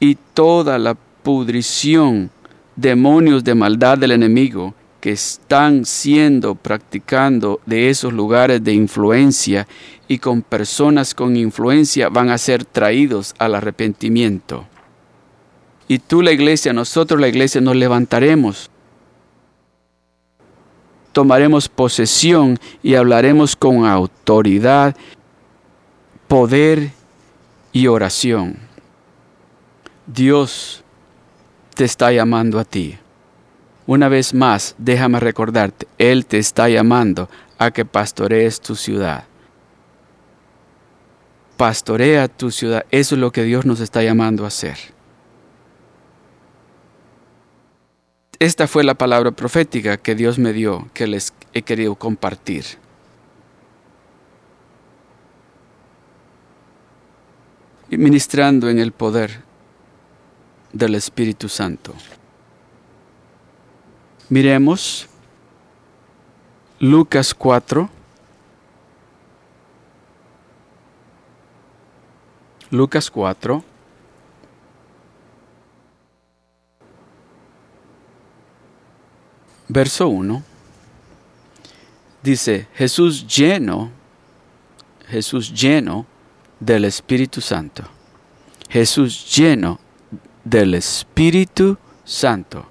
Y 0.00 0.16
toda 0.34 0.76
la 0.78 0.94
pudrición, 0.94 2.30
demonios 2.74 3.44
de 3.44 3.54
maldad 3.54 3.96
del 3.96 4.10
enemigo 4.10 4.74
que 5.00 5.12
están 5.12 5.84
siendo 5.84 6.56
practicando 6.56 7.60
de 7.64 7.90
esos 7.90 8.12
lugares 8.12 8.62
de 8.64 8.72
influencia 8.72 9.68
y 10.08 10.18
con 10.18 10.42
personas 10.42 11.14
con 11.14 11.36
influencia 11.36 12.08
van 12.08 12.28
a 12.30 12.38
ser 12.38 12.64
traídos 12.64 13.34
al 13.38 13.54
arrepentimiento. 13.54 14.66
Y 15.90 15.98
tú 15.98 16.22
la 16.22 16.30
iglesia, 16.30 16.72
nosotros 16.72 17.20
la 17.20 17.26
iglesia 17.26 17.60
nos 17.60 17.74
levantaremos, 17.74 18.70
tomaremos 21.10 21.68
posesión 21.68 22.60
y 22.80 22.94
hablaremos 22.94 23.56
con 23.56 23.84
autoridad, 23.84 24.94
poder 26.28 26.92
y 27.72 27.88
oración. 27.88 28.56
Dios 30.06 30.84
te 31.74 31.86
está 31.86 32.12
llamando 32.12 32.60
a 32.60 32.64
ti. 32.64 32.96
Una 33.84 34.08
vez 34.08 34.32
más, 34.32 34.76
déjame 34.78 35.18
recordarte, 35.18 35.88
Él 35.98 36.24
te 36.24 36.38
está 36.38 36.68
llamando 36.68 37.28
a 37.58 37.72
que 37.72 37.84
pastorees 37.84 38.60
tu 38.60 38.76
ciudad. 38.76 39.24
Pastorea 41.56 42.28
tu 42.28 42.52
ciudad. 42.52 42.86
Eso 42.92 43.16
es 43.16 43.20
lo 43.20 43.32
que 43.32 43.42
Dios 43.42 43.66
nos 43.66 43.80
está 43.80 44.04
llamando 44.04 44.44
a 44.44 44.46
hacer. 44.46 44.99
Esta 48.40 48.66
fue 48.66 48.84
la 48.84 48.94
palabra 48.94 49.32
profética 49.32 49.98
que 49.98 50.14
Dios 50.14 50.38
me 50.38 50.54
dio, 50.54 50.88
que 50.94 51.06
les 51.06 51.34
he 51.52 51.60
querido 51.60 51.94
compartir. 51.94 52.64
Y 57.90 57.98
ministrando 57.98 58.70
en 58.70 58.78
el 58.78 58.92
poder 58.92 59.42
del 60.72 60.94
Espíritu 60.94 61.50
Santo. 61.50 61.92
Miremos 64.30 65.06
Lucas 66.78 67.34
4. 67.34 67.90
Lucas 72.70 73.10
4. 73.10 73.69
Verso 79.72 80.08
1. 80.08 80.42
Dice, 82.24 82.66
Jesús 82.74 83.24
lleno, 83.24 83.92
Jesús 85.06 85.54
lleno 85.54 86.06
del 86.58 86.84
Espíritu 86.84 87.40
Santo. 87.40 87.84
Jesús 88.68 89.32
lleno 89.32 89.78
del 90.42 90.74
Espíritu 90.74 91.78
Santo. 92.02 92.66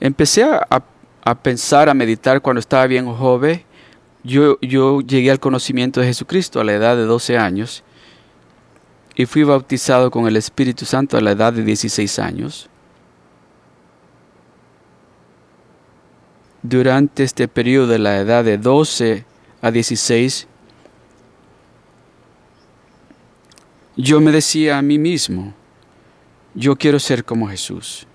Empecé 0.00 0.44
a, 0.44 1.34
pensar, 1.42 1.88
a 1.88 1.94
meditar 1.94 2.42
cuando 2.42 2.60
estaba 2.60 2.86
bien 2.86 3.10
joven. 3.10 3.64
Yo, 4.22 4.60
yo 4.60 5.00
llegué 5.00 5.30
al 5.30 5.40
conocimiento 5.40 6.00
de 6.00 6.08
Jesucristo 6.08 6.60
a 6.60 6.64
la 6.64 6.74
edad 6.74 6.94
de 6.94 7.04
12 7.04 7.38
años 7.38 7.82
y 9.16 9.26
fui 9.26 9.44
bautizado 9.44 10.10
con 10.10 10.26
el 10.26 10.36
Espíritu 10.36 10.84
Santo 10.84 11.16
a 11.16 11.20
la 11.20 11.32
edad 11.32 11.52
de 11.52 11.62
16 11.62 12.18
años. 12.18 12.68
Durante 16.62 17.22
este 17.22 17.46
periodo 17.46 17.86
de 17.88 17.98
la 17.98 18.18
edad 18.18 18.42
de 18.44 18.58
12 18.58 19.24
a 19.60 19.70
16, 19.70 20.48
yo 23.96 24.20
me 24.20 24.32
decía 24.32 24.78
a 24.78 24.82
mí 24.82 24.98
mismo, 24.98 25.54
yo 26.54 26.76
quiero 26.76 26.98
ser 26.98 27.24
como 27.24 27.48
Jesús. 27.48 28.06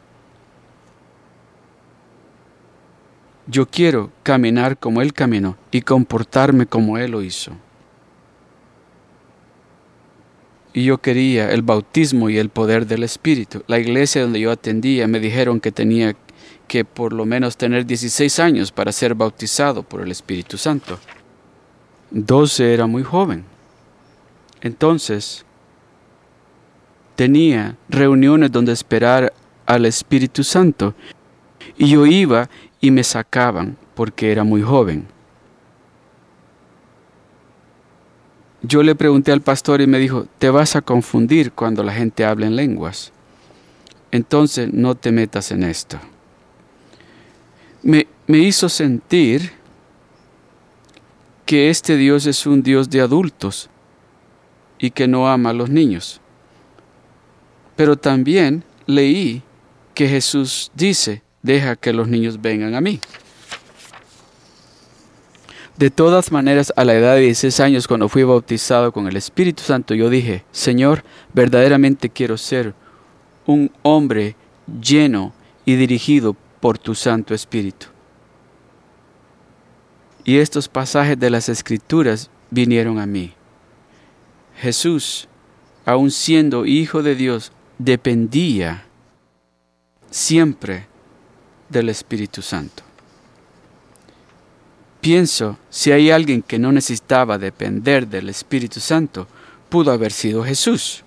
Yo 3.47 3.65
quiero 3.65 4.11
caminar 4.23 4.77
como 4.77 5.01
Él 5.01 5.13
caminó 5.13 5.57
y 5.71 5.81
comportarme 5.81 6.65
como 6.65 6.97
Él 6.97 7.11
lo 7.11 7.21
hizo. 7.21 7.53
Y 10.79 10.85
yo 10.85 10.97
quería 10.97 11.51
el 11.51 11.61
bautismo 11.61 12.29
y 12.29 12.37
el 12.37 12.47
poder 12.47 12.87
del 12.87 13.03
Espíritu. 13.03 13.61
La 13.67 13.79
iglesia 13.79 14.21
donde 14.21 14.39
yo 14.39 14.49
atendía 14.49 15.09
me 15.09 15.19
dijeron 15.19 15.59
que 15.59 15.73
tenía 15.73 16.15
que 16.69 16.85
por 16.85 17.11
lo 17.11 17.25
menos 17.25 17.57
tener 17.57 17.85
16 17.85 18.39
años 18.39 18.71
para 18.71 18.93
ser 18.93 19.13
bautizado 19.13 19.83
por 19.83 19.99
el 19.99 20.09
Espíritu 20.09 20.57
Santo. 20.57 20.97
12 22.11 22.73
era 22.73 22.87
muy 22.87 23.03
joven. 23.03 23.43
Entonces, 24.61 25.43
tenía 27.17 27.75
reuniones 27.89 28.49
donde 28.49 28.71
esperar 28.71 29.33
al 29.65 29.85
Espíritu 29.85 30.45
Santo. 30.45 30.95
Y 31.77 31.89
yo 31.89 32.05
iba 32.05 32.49
y 32.79 32.89
me 32.89 33.03
sacaban 33.03 33.75
porque 33.95 34.31
era 34.31 34.45
muy 34.45 34.61
joven. 34.61 35.07
Yo 38.61 38.83
le 38.83 38.95
pregunté 38.95 39.31
al 39.31 39.41
pastor 39.41 39.81
y 39.81 39.87
me 39.87 39.99
dijo, 39.99 40.27
te 40.37 40.49
vas 40.49 40.75
a 40.75 40.81
confundir 40.81 41.53
cuando 41.53 41.83
la 41.83 41.93
gente 41.93 42.25
habla 42.25 42.45
en 42.45 42.55
lenguas. 42.55 43.13
Entonces 44.11 44.73
no 44.73 44.95
te 44.95 45.11
metas 45.11 45.51
en 45.51 45.63
esto. 45.63 45.99
Me, 47.83 48.07
me 48.27 48.39
hizo 48.39 48.67
sentir 48.67 49.51
que 51.45 51.69
este 51.69 51.95
Dios 51.95 52.25
es 52.25 52.45
un 52.45 52.61
Dios 52.61 52.89
de 52.89 53.01
adultos 53.01 53.69
y 54.77 54.91
que 54.91 55.07
no 55.07 55.29
ama 55.29 55.51
a 55.51 55.53
los 55.53 55.69
niños. 55.69 56.19
Pero 57.75 57.95
también 57.95 58.63
leí 58.85 59.41
que 59.93 60.07
Jesús 60.07 60.71
dice, 60.75 61.23
deja 61.41 61.75
que 61.75 61.93
los 61.93 62.07
niños 62.07 62.41
vengan 62.41 62.75
a 62.75 62.81
mí. 62.81 62.99
De 65.79 65.89
todas 65.89 66.33
maneras, 66.33 66.73
a 66.75 66.83
la 66.83 66.93
edad 66.93 67.15
de 67.15 67.21
16 67.21 67.61
años, 67.61 67.87
cuando 67.87 68.09
fui 68.09 68.23
bautizado 68.23 68.91
con 68.91 69.07
el 69.07 69.15
Espíritu 69.15 69.63
Santo, 69.63 69.95
yo 69.95 70.09
dije, 70.09 70.43
Señor, 70.51 71.05
verdaderamente 71.33 72.09
quiero 72.09 72.35
ser 72.35 72.73
un 73.45 73.71
hombre 73.81 74.35
lleno 74.81 75.31
y 75.63 75.77
dirigido 75.77 76.35
por 76.59 76.77
tu 76.77 76.95
Santo 76.95 77.33
Espíritu. 77.33 77.87
Y 80.25 80.39
estos 80.39 80.67
pasajes 80.67 81.17
de 81.17 81.29
las 81.29 81.47
Escrituras 81.47 82.29
vinieron 82.51 82.99
a 82.99 83.05
mí. 83.05 83.31
Jesús, 84.57 85.29
aun 85.85 86.11
siendo 86.11 86.65
Hijo 86.65 87.03
de 87.03 87.15
Dios, 87.15 87.53
dependía 87.77 88.83
siempre 90.11 90.87
del 91.69 91.87
Espíritu 91.87 92.41
Santo. 92.41 92.88
Pienso, 95.01 95.57
si 95.69 95.91
hay 95.91 96.11
alguien 96.11 96.41
que 96.41 96.59
no 96.59 96.71
necesitaba 96.71 97.37
depender 97.37 98.07
del 98.07 98.29
Espíritu 98.29 98.79
Santo, 98.79 99.27
pudo 99.69 99.91
haber 99.91 100.11
sido 100.11 100.43
Jesús. 100.43 101.03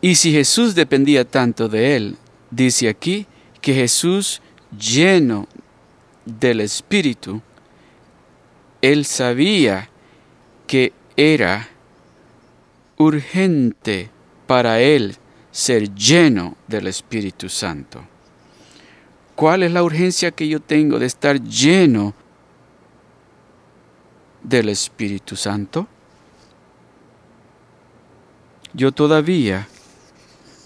Y 0.00 0.14
si 0.16 0.32
Jesús 0.32 0.74
dependía 0.74 1.24
tanto 1.24 1.68
de 1.68 1.96
él, 1.96 2.16
dice 2.50 2.88
aquí 2.88 3.26
que 3.60 3.74
Jesús, 3.74 4.40
lleno 4.76 5.48
del 6.24 6.60
Espíritu, 6.60 7.40
él 8.80 9.04
sabía 9.04 9.90
que 10.66 10.92
era 11.16 11.68
urgente 12.96 14.10
para 14.46 14.80
él 14.80 15.16
ser 15.50 15.94
lleno 15.94 16.56
del 16.68 16.86
Espíritu 16.86 17.48
Santo. 17.48 18.04
¿Cuál 19.38 19.62
es 19.62 19.70
la 19.70 19.84
urgencia 19.84 20.32
que 20.32 20.48
yo 20.48 20.58
tengo 20.58 20.98
de 20.98 21.06
estar 21.06 21.40
lleno 21.40 22.12
del 24.42 24.68
Espíritu 24.68 25.36
Santo? 25.36 25.86
Yo 28.74 28.90
todavía 28.90 29.68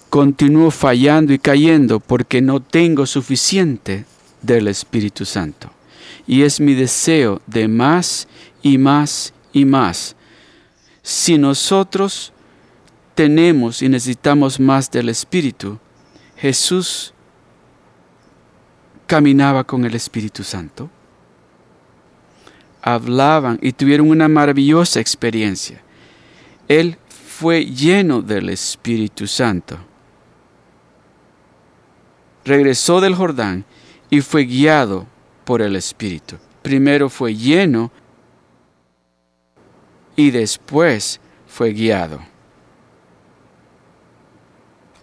continúo 0.09 0.71
fallando 0.71 1.35
y 1.35 1.39
cayendo 1.39 2.01
porque 2.01 2.41
no 2.41 2.61
tengo 2.61 3.05
suficiente 3.05 4.07
del 4.41 4.69
Espíritu 4.69 5.27
Santo. 5.27 5.71
Y 6.27 6.41
es 6.41 6.59
mi 6.59 6.73
deseo 6.73 7.43
de 7.47 7.69
más 7.69 8.27
y 8.63 8.79
más 8.79 9.35
y 9.53 9.67
más. 9.67 10.17
Si 11.03 11.37
nosotros 11.37 12.33
tenemos 13.15 13.83
y 13.83 13.91
necesitamos 13.91 14.59
más 14.59 14.91
del 14.91 15.11
Espíritu, 15.11 15.79
Jesús 16.39 17.13
caminaba 19.07 19.65
con 19.65 19.85
el 19.85 19.95
Espíritu 19.95 20.43
Santo, 20.43 20.91
hablaban 22.81 23.59
y 23.63 23.73
tuvieron 23.73 24.11
una 24.11 24.29
maravillosa 24.29 25.01
experiencia. 25.01 25.81
Él 26.69 26.97
fue 27.09 27.65
lleno 27.65 28.23
del 28.23 28.49
Espíritu 28.49 29.27
Santo. 29.27 29.79
Regresó 32.45 33.01
del 33.01 33.15
Jordán 33.15 33.65
y 34.11 34.21
fue 34.21 34.45
guiado 34.45 35.07
por 35.45 35.63
el 35.63 35.77
Espíritu. 35.77 36.37
Primero 36.63 37.09
fue 37.09 37.35
lleno 37.35 37.91
y 40.17 40.31
después 40.31 41.21
fue 41.47 41.73
guiado. 41.73 42.32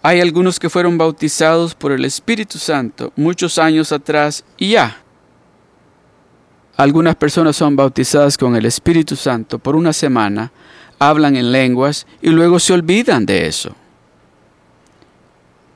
Hay 0.02 0.22
algunos 0.22 0.60
que 0.60 0.70
fueron 0.70 0.98
bautizados 0.98 1.76
por 1.76 1.92
el 1.92 2.06
Espíritu 2.06 2.58
Santo 2.58 3.12
muchos 3.18 3.58
años 3.58 3.92
atrás 3.92 4.46
y 4.58 4.72
ya. 4.72 5.02
Algunas 6.78 7.18
personas 7.18 7.58
son 7.58 7.76
bautizadas 7.76 8.38
con 8.38 8.56
el 8.56 8.66
Espíritu 8.66 9.18
Santo 9.18 9.60
por 9.60 9.76
una 9.76 9.92
semana, 9.92 10.54
hablan 10.98 11.36
en 11.36 11.52
lenguas 11.52 12.08
y 12.22 12.30
luego 12.30 12.60
se 12.60 12.72
olvidan 12.72 13.26
de 13.26 13.48
eso. 13.48 13.76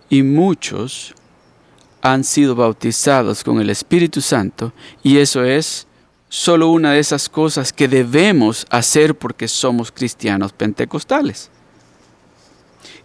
Y 0.07 0.23
muchos 0.23 1.13
han 2.01 2.23
sido 2.23 2.55
bautizados 2.55 3.43
con 3.43 3.59
el 3.59 3.69
Espíritu 3.69 4.21
Santo 4.21 4.71
y 5.03 5.17
eso 5.17 5.43
es 5.43 5.85
solo 6.29 6.69
una 6.69 6.93
de 6.93 6.99
esas 6.99 7.27
cosas 7.27 7.73
que 7.73 7.89
debemos 7.89 8.65
hacer 8.69 9.15
porque 9.15 9.49
somos 9.49 9.91
cristianos 9.91 10.53
pentecostales. 10.53 11.49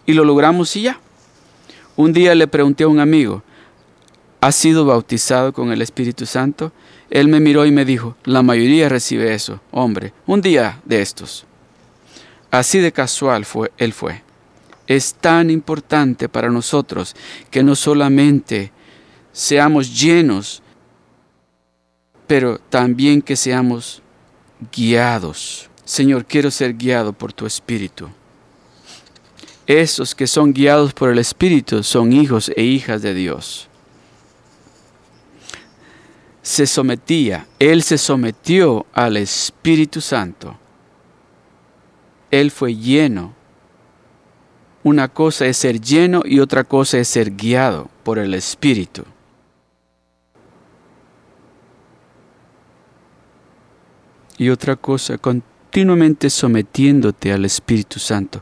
Y 0.05 0.13
lo 0.13 0.23
logramos 0.23 0.73
y 0.77 0.83
ya. 0.83 1.01
Un 1.99 2.13
día 2.13 2.33
le 2.33 2.47
pregunté 2.47 2.85
a 2.85 2.87
un 2.87 3.01
amigo, 3.01 3.43
¿has 4.39 4.55
sido 4.55 4.85
bautizado 4.85 5.51
con 5.51 5.73
el 5.73 5.81
Espíritu 5.81 6.25
Santo? 6.25 6.71
Él 7.09 7.27
me 7.27 7.41
miró 7.41 7.65
y 7.65 7.73
me 7.73 7.83
dijo, 7.83 8.15
la 8.23 8.41
mayoría 8.41 8.87
recibe 8.87 9.33
eso, 9.33 9.59
hombre, 9.71 10.13
un 10.25 10.39
día 10.39 10.79
de 10.85 11.01
estos. 11.01 11.45
Así 12.51 12.79
de 12.79 12.93
casual 12.93 13.43
fue, 13.43 13.73
él 13.77 13.91
fue. 13.91 14.23
Es 14.87 15.13
tan 15.13 15.49
importante 15.49 16.29
para 16.29 16.49
nosotros 16.49 17.17
que 17.51 17.63
no 17.63 17.75
solamente 17.75 18.71
seamos 19.33 19.99
llenos, 19.99 20.63
pero 22.27 22.59
también 22.59 23.21
que 23.21 23.35
seamos 23.35 24.01
guiados. 24.71 25.69
Señor, 25.83 26.25
quiero 26.25 26.49
ser 26.49 26.75
guiado 26.75 27.11
por 27.11 27.33
tu 27.33 27.45
Espíritu. 27.45 28.09
Esos 29.69 30.15
que 30.15 30.25
son 30.25 30.51
guiados 30.51 30.95
por 30.95 31.11
el 31.11 31.19
Espíritu 31.19 31.83
son 31.83 32.11
hijos 32.11 32.51
e 32.55 32.63
hijas 32.63 33.03
de 33.03 33.13
Dios. 33.13 33.67
Se 36.41 36.65
sometía, 36.65 37.45
Él 37.59 37.83
se 37.83 37.99
sometió 37.99 38.87
al 38.93 39.15
Espíritu 39.15 40.01
Santo. 40.01 40.57
Él 42.31 42.49
fue 42.49 42.75
lleno. 42.75 43.35
Una 44.81 45.07
cosa 45.07 45.45
es 45.45 45.57
ser 45.57 45.79
lleno 45.79 46.23
y 46.25 46.39
otra 46.39 46.63
cosa 46.63 46.97
es 46.97 47.07
ser 47.07 47.35
guiado 47.35 47.91
por 48.01 48.17
el 48.17 48.33
Espíritu. 48.33 49.03
Y 54.39 54.49
otra 54.49 54.75
cosa, 54.75 55.19
continuamente 55.19 56.31
sometiéndote 56.31 57.31
al 57.31 57.45
Espíritu 57.45 57.99
Santo 57.99 58.41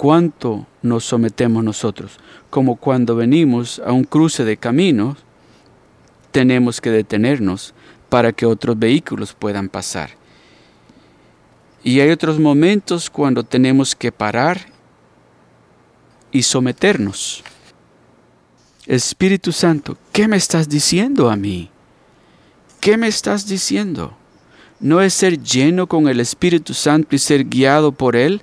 cuánto 0.00 0.66
nos 0.80 1.04
sometemos 1.04 1.62
nosotros. 1.62 2.12
Como 2.48 2.76
cuando 2.76 3.16
venimos 3.16 3.82
a 3.84 3.92
un 3.92 4.04
cruce 4.04 4.46
de 4.46 4.56
caminos, 4.56 5.18
tenemos 6.30 6.80
que 6.80 6.88
detenernos 6.88 7.74
para 8.08 8.32
que 8.32 8.46
otros 8.46 8.78
vehículos 8.78 9.34
puedan 9.34 9.68
pasar. 9.68 10.12
Y 11.84 12.00
hay 12.00 12.08
otros 12.08 12.38
momentos 12.38 13.10
cuando 13.10 13.44
tenemos 13.44 13.94
que 13.94 14.10
parar 14.10 14.68
y 16.32 16.44
someternos. 16.44 17.44
Espíritu 18.86 19.52
Santo, 19.52 19.98
¿qué 20.12 20.26
me 20.28 20.38
estás 20.38 20.66
diciendo 20.66 21.28
a 21.28 21.36
mí? 21.36 21.68
¿Qué 22.80 22.96
me 22.96 23.06
estás 23.08 23.46
diciendo? 23.46 24.16
¿No 24.80 25.02
es 25.02 25.12
ser 25.12 25.42
lleno 25.42 25.86
con 25.86 26.08
el 26.08 26.20
Espíritu 26.20 26.72
Santo 26.72 27.14
y 27.14 27.18
ser 27.18 27.44
guiado 27.44 27.92
por 27.92 28.16
Él? 28.16 28.40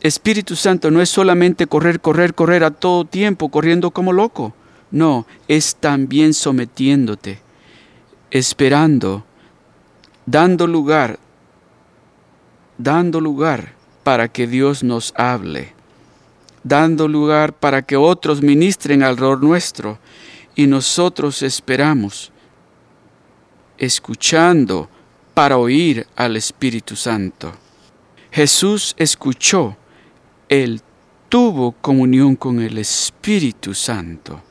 Espíritu 0.00 0.56
Santo 0.56 0.90
no 0.90 1.02
es 1.02 1.10
solamente 1.10 1.66
correr, 1.66 2.00
correr, 2.00 2.34
correr 2.34 2.64
a 2.64 2.70
todo 2.70 3.04
tiempo, 3.04 3.50
corriendo 3.50 3.90
como 3.90 4.12
loco. 4.12 4.54
No, 4.90 5.26
es 5.46 5.76
también 5.76 6.32
sometiéndote, 6.32 7.40
esperando, 8.30 9.24
dando 10.26 10.66
lugar, 10.66 11.18
dando 12.78 13.20
lugar 13.20 13.74
para 14.02 14.28
que 14.28 14.46
Dios 14.46 14.82
nos 14.82 15.12
hable, 15.16 15.74
dando 16.64 17.06
lugar 17.06 17.52
para 17.52 17.82
que 17.82 17.96
otros 17.96 18.42
ministren 18.42 19.02
alrededor 19.02 19.42
nuestro 19.42 19.98
y 20.56 20.66
nosotros 20.66 21.42
esperamos, 21.42 22.32
escuchando 23.78 24.88
para 25.34 25.58
oír 25.58 26.06
al 26.16 26.36
Espíritu 26.36 26.96
Santo. 26.96 27.52
Jesús 28.32 28.94
escuchó 28.96 29.76
él 30.50 30.82
tuvo 31.30 31.72
comunión 31.72 32.36
con 32.36 32.60
el 32.60 32.76
Espíritu 32.76 33.72
Santo. 33.72 34.42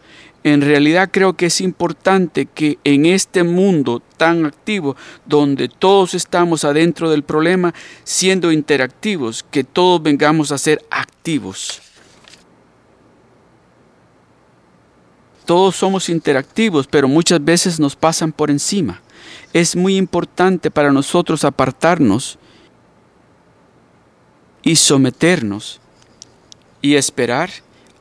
En 0.44 0.62
realidad 0.62 1.10
creo 1.12 1.34
que 1.34 1.48
es 1.48 1.60
importante 1.60 2.46
que 2.46 2.80
en 2.86 3.06
este 3.06 3.44
mundo 3.44 4.02
tan 4.16 4.46
activo, 4.46 4.96
donde 5.26 5.68
todos 5.68 6.14
estamos 6.14 6.64
adentro 6.64 7.10
del 7.10 7.24
problema, 7.24 7.74
siendo 8.06 8.54
interactivos, 8.54 9.44
que 9.52 9.66
todos 9.66 10.02
vengamos 10.02 10.54
a 10.54 10.58
ser 10.58 10.82
activos. 10.90 11.82
Todos 15.46 15.76
somos 15.76 16.08
interactivos, 16.08 16.88
pero 16.88 17.10
muchas 17.10 17.44
veces 17.44 17.80
nos 17.80 17.98
pasan 17.98 18.32
por 18.32 18.50
encima. 18.50 19.02
Es 19.52 19.76
muy 19.76 19.98
importante 19.98 20.72
para 20.72 20.94
nosotros 20.94 21.44
apartarnos 21.44 22.40
y 24.62 24.78
someternos 24.78 25.82
y 26.82 26.96
esperar 26.96 27.50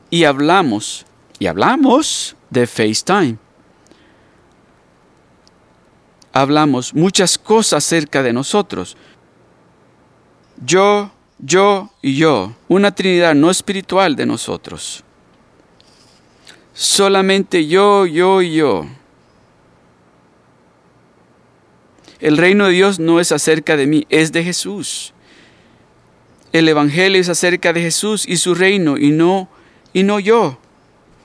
y 0.09 0.23
hablamos, 0.23 1.05
y 1.37 1.47
hablamos 1.47 2.35
de 2.49 2.67
FaceTime. 2.67 3.37
Hablamos 6.31 6.93
muchas 6.93 7.37
cosas 7.37 7.85
acerca 7.85 8.23
de 8.23 8.33
nosotros. 8.33 8.95
Yo, 10.63 11.11
yo 11.39 11.89
y 12.01 12.15
yo, 12.15 12.53
una 12.67 12.93
Trinidad 12.93 13.35
no 13.35 13.49
espiritual 13.49 14.15
de 14.15 14.25
nosotros. 14.25 15.03
Solamente 16.73 17.67
yo, 17.67 18.05
yo 18.05 18.41
y 18.41 18.55
yo. 18.55 18.85
El 22.19 22.37
reino 22.37 22.65
de 22.65 22.73
Dios 22.73 22.99
no 22.99 23.19
es 23.19 23.31
acerca 23.31 23.77
de 23.77 23.87
mí, 23.87 24.05
es 24.09 24.31
de 24.31 24.43
Jesús. 24.43 25.13
El 26.51 26.67
Evangelio 26.67 27.21
es 27.21 27.29
acerca 27.29 27.73
de 27.73 27.81
Jesús 27.81 28.25
y 28.27 28.37
su 28.37 28.55
reino 28.55 28.97
y 28.97 29.11
no, 29.11 29.49
y 29.93 30.03
no 30.03 30.19
yo. 30.19 30.57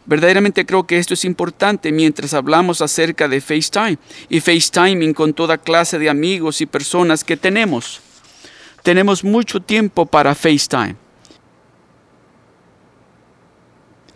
Verdaderamente 0.06 0.66
creo 0.66 0.86
que 0.86 0.98
esto 0.98 1.14
es 1.14 1.24
importante 1.24 1.90
mientras 1.90 2.34
hablamos 2.34 2.82
acerca 2.82 3.26
de 3.26 3.40
FaceTime 3.40 3.96
y 4.28 4.40
FaceTiming 4.40 5.14
con 5.14 5.32
toda 5.32 5.56
clase 5.56 5.98
de 5.98 6.10
amigos 6.10 6.60
y 6.60 6.66
personas 6.66 7.24
que 7.24 7.38
tenemos. 7.38 8.00
Tenemos 8.82 9.24
mucho 9.24 9.60
tiempo 9.60 10.04
para 10.04 10.34
FaceTime. 10.34 10.96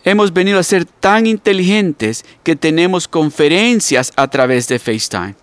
Hemos 0.05 0.33
venido 0.33 0.59
a 0.59 0.63
ser 0.63 0.85
tan 0.85 1.27
inteligentes 1.27 2.25
que 2.43 2.55
tenemos 2.55 3.09
conferencias 3.09 4.13
a 4.15 4.29
través 4.29 4.69
de 4.69 4.79
FaceTime. 4.79 5.35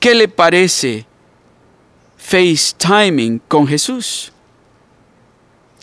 ¿Qué 0.00 0.14
le 0.14 0.28
parece 0.28 1.06
FaceTiming 2.26 3.38
con 3.46 3.66
Jesús? 3.66 4.32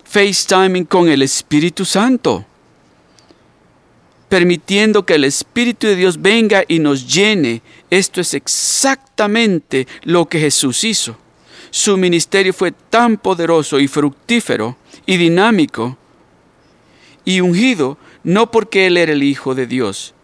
FaceTiming 0.04 0.86
con 0.86 1.08
el 1.08 1.22
Espíritu 1.22 1.86
Santo, 1.86 2.44
permitiendo 4.28 5.06
que 5.06 5.14
el 5.14 5.24
Espíritu 5.24 5.86
de 5.86 5.96
Dios 5.96 6.20
venga 6.20 6.64
y 6.68 6.80
nos 6.80 7.08
llene. 7.08 7.62
Esto 7.92 8.20
es 8.20 8.34
exactamente 8.34 9.88
lo 10.04 10.28
que 10.28 10.40
Jesús 10.40 10.84
hizo. 10.84 11.16
Su 11.70 11.96
ministerio 11.96 12.54
fue 12.54 12.72
tan 12.72 13.18
poderoso 13.18 13.80
y 13.80 13.88
fructífero 13.88 14.76
y 15.06 15.18
dinámico 15.18 15.96
y 17.24 17.40
ungido, 17.40 18.00
no 18.24 18.50
porque 18.50 18.88
Él 18.88 18.98
era 18.98 19.12
el 19.14 19.22
Hijo 19.22 19.54
de 19.54 19.68
Dios, 19.68 20.16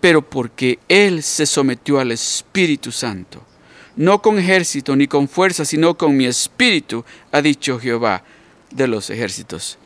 pero 0.00 0.28
porque 0.28 0.80
Él 0.88 1.22
se 1.22 1.46
sometió 1.46 2.00
al 2.00 2.10
Espíritu 2.10 2.90
Santo. 2.90 3.47
No 3.98 4.22
con 4.22 4.38
ejército 4.38 4.94
ni 4.94 5.08
con 5.08 5.28
fuerza, 5.28 5.64
sino 5.64 5.94
con 5.94 6.16
mi 6.16 6.24
espíritu, 6.24 7.04
ha 7.32 7.42
dicho 7.42 7.80
Jehová 7.80 8.22
de 8.70 8.86
los 8.86 9.10
ejércitos. 9.10 9.76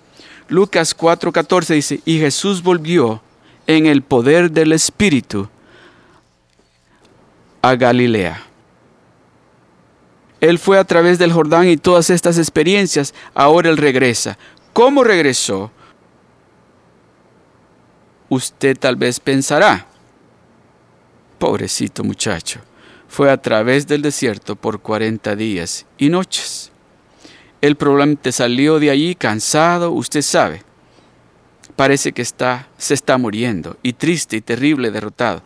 Lucas 0.48 0.94
4:14 0.94 1.74
dice, 1.74 2.00
y 2.04 2.18
Jesús 2.18 2.62
volvió 2.62 3.22
en 3.66 3.86
el 3.86 4.02
poder 4.02 4.50
del 4.50 4.72
Espíritu 4.72 5.48
a 7.62 7.74
Galilea. 7.74 8.42
Él 10.42 10.58
fue 10.58 10.78
a 10.78 10.84
través 10.84 11.18
del 11.18 11.32
Jordán 11.32 11.68
y 11.68 11.78
todas 11.78 12.10
estas 12.10 12.36
experiencias, 12.36 13.14
ahora 13.32 13.70
Él 13.70 13.78
regresa. 13.78 14.36
¿Cómo 14.74 15.04
regresó? 15.04 15.70
Usted 18.28 18.76
tal 18.78 18.96
vez 18.96 19.18
pensará, 19.20 19.86
pobrecito 21.38 22.04
muchacho, 22.04 22.60
fue 23.12 23.30
a 23.30 23.36
través 23.36 23.86
del 23.86 24.00
desierto 24.00 24.56
por 24.56 24.80
40 24.80 25.36
días 25.36 25.84
y 25.98 26.08
noches. 26.08 26.72
Él 27.60 27.76
probablemente 27.76 28.32
salió 28.32 28.80
de 28.80 28.88
allí 28.88 29.14
cansado, 29.14 29.90
usted 29.90 30.22
sabe. 30.22 30.62
Parece 31.76 32.12
que 32.12 32.22
está, 32.22 32.68
se 32.78 32.94
está 32.94 33.18
muriendo 33.18 33.76
y 33.82 33.92
triste 33.92 34.38
y 34.38 34.40
terrible, 34.40 34.90
derrotado. 34.90 35.42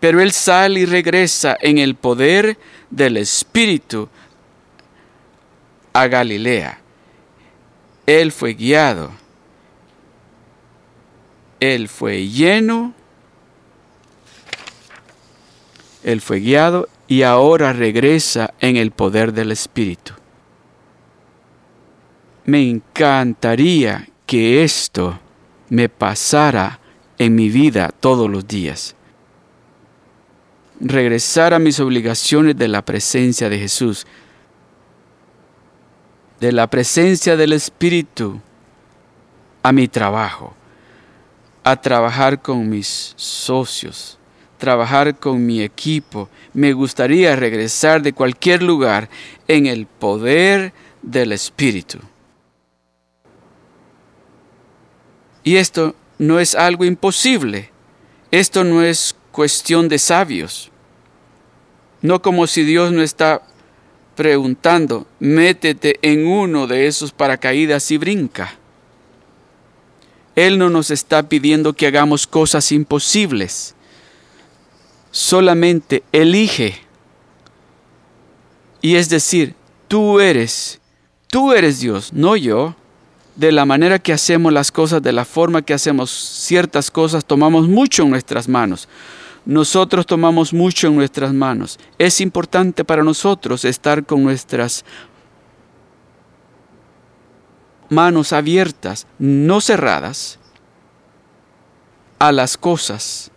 Pero 0.00 0.20
él 0.20 0.32
sale 0.32 0.80
y 0.80 0.86
regresa 0.86 1.56
en 1.60 1.78
el 1.78 1.94
poder 1.94 2.58
del 2.90 3.18
Espíritu 3.18 4.08
a 5.92 6.08
Galilea. 6.08 6.80
Él 8.06 8.32
fue 8.32 8.54
guiado. 8.54 9.12
Él 11.60 11.88
fue 11.88 12.26
lleno. 12.26 12.92
Él 16.04 16.20
fue 16.20 16.40
guiado 16.40 16.88
y 17.08 17.22
ahora 17.22 17.72
regresa 17.72 18.52
en 18.60 18.76
el 18.76 18.90
poder 18.90 19.32
del 19.32 19.50
Espíritu. 19.50 20.12
Me 22.44 22.68
encantaría 22.68 24.06
que 24.26 24.62
esto 24.62 25.18
me 25.70 25.88
pasara 25.88 26.78
en 27.18 27.34
mi 27.34 27.48
vida 27.48 27.90
todos 28.00 28.30
los 28.30 28.46
días. 28.46 28.94
Regresar 30.78 31.54
a 31.54 31.58
mis 31.58 31.80
obligaciones 31.80 32.56
de 32.56 32.68
la 32.68 32.84
presencia 32.84 33.48
de 33.48 33.58
Jesús, 33.58 34.06
de 36.38 36.52
la 36.52 36.68
presencia 36.68 37.36
del 37.36 37.54
Espíritu 37.54 38.40
a 39.62 39.72
mi 39.72 39.88
trabajo, 39.88 40.52
a 41.62 41.80
trabajar 41.80 42.42
con 42.42 42.68
mis 42.68 43.14
socios, 43.16 44.18
trabajar 44.64 45.18
con 45.18 45.44
mi 45.44 45.60
equipo. 45.60 46.30
Me 46.54 46.72
gustaría 46.72 47.36
regresar 47.36 48.00
de 48.00 48.14
cualquier 48.14 48.62
lugar 48.62 49.10
en 49.46 49.66
el 49.66 49.84
poder 49.84 50.72
del 51.02 51.32
Espíritu. 51.32 51.98
Y 55.42 55.56
esto 55.56 55.94
no 56.16 56.40
es 56.40 56.54
algo 56.54 56.86
imposible. 56.86 57.68
Esto 58.30 58.64
no 58.64 58.82
es 58.82 59.14
cuestión 59.32 59.90
de 59.90 59.98
sabios. 59.98 60.70
No 62.00 62.22
como 62.22 62.46
si 62.46 62.64
Dios 62.64 62.90
no 62.90 63.02
está 63.02 63.42
preguntando, 64.16 65.06
métete 65.18 65.98
en 66.00 66.26
uno 66.26 66.66
de 66.66 66.86
esos 66.86 67.12
paracaídas 67.12 67.90
y 67.90 67.98
brinca. 67.98 68.54
Él 70.34 70.58
no 70.58 70.70
nos 70.70 70.90
está 70.90 71.28
pidiendo 71.28 71.74
que 71.74 71.86
hagamos 71.86 72.26
cosas 72.26 72.72
imposibles 72.72 73.73
solamente 75.14 76.02
elige. 76.10 76.74
Y 78.82 78.96
es 78.96 79.08
decir, 79.08 79.54
tú 79.86 80.18
eres, 80.18 80.80
tú 81.28 81.52
eres 81.52 81.78
Dios, 81.78 82.12
no 82.12 82.36
yo. 82.36 82.74
De 83.36 83.52
la 83.52 83.64
manera 83.64 84.00
que 84.00 84.12
hacemos 84.12 84.52
las 84.52 84.72
cosas, 84.72 85.02
de 85.02 85.12
la 85.12 85.24
forma 85.24 85.62
que 85.62 85.72
hacemos 85.72 86.10
ciertas 86.10 86.90
cosas, 86.90 87.24
tomamos 87.24 87.68
mucho 87.68 88.02
en 88.02 88.10
nuestras 88.10 88.48
manos. 88.48 88.88
Nosotros 89.44 90.04
tomamos 90.04 90.52
mucho 90.52 90.88
en 90.88 90.96
nuestras 90.96 91.32
manos. 91.32 91.78
Es 91.96 92.20
importante 92.20 92.84
para 92.84 93.04
nosotros 93.04 93.64
estar 93.64 94.04
con 94.04 94.22
nuestras 94.24 94.84
manos 97.88 98.32
abiertas, 98.32 99.06
no 99.20 99.60
cerradas, 99.60 100.40
a 102.18 102.32
las 102.32 102.56
cosas, 102.56 103.30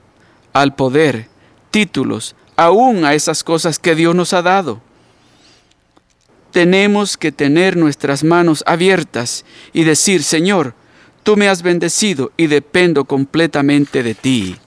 al 0.54 0.74
poder, 0.76 1.28
títulos, 1.72 2.36
aún 2.56 3.06
a 3.06 3.14
esas 3.14 3.44
cosas 3.44 3.80
que 3.80 3.96
Dios 3.96 4.16
nos 4.16 4.34
ha 4.34 4.42
dado. 4.42 4.82
Tenemos 6.52 7.18
que 7.18 7.32
tener 7.32 7.78
nuestras 7.78 8.24
manos 8.24 8.64
abiertas 8.66 9.46
y 9.74 9.84
decir, 9.84 10.24
Señor, 10.24 10.74
tú 11.24 11.38
me 11.38 11.50
has 11.50 11.62
bendecido 11.62 12.32
y 12.38 12.48
dependo 12.48 13.06
completamente 13.06 14.02
de 14.02 14.16
ti. 14.16 14.58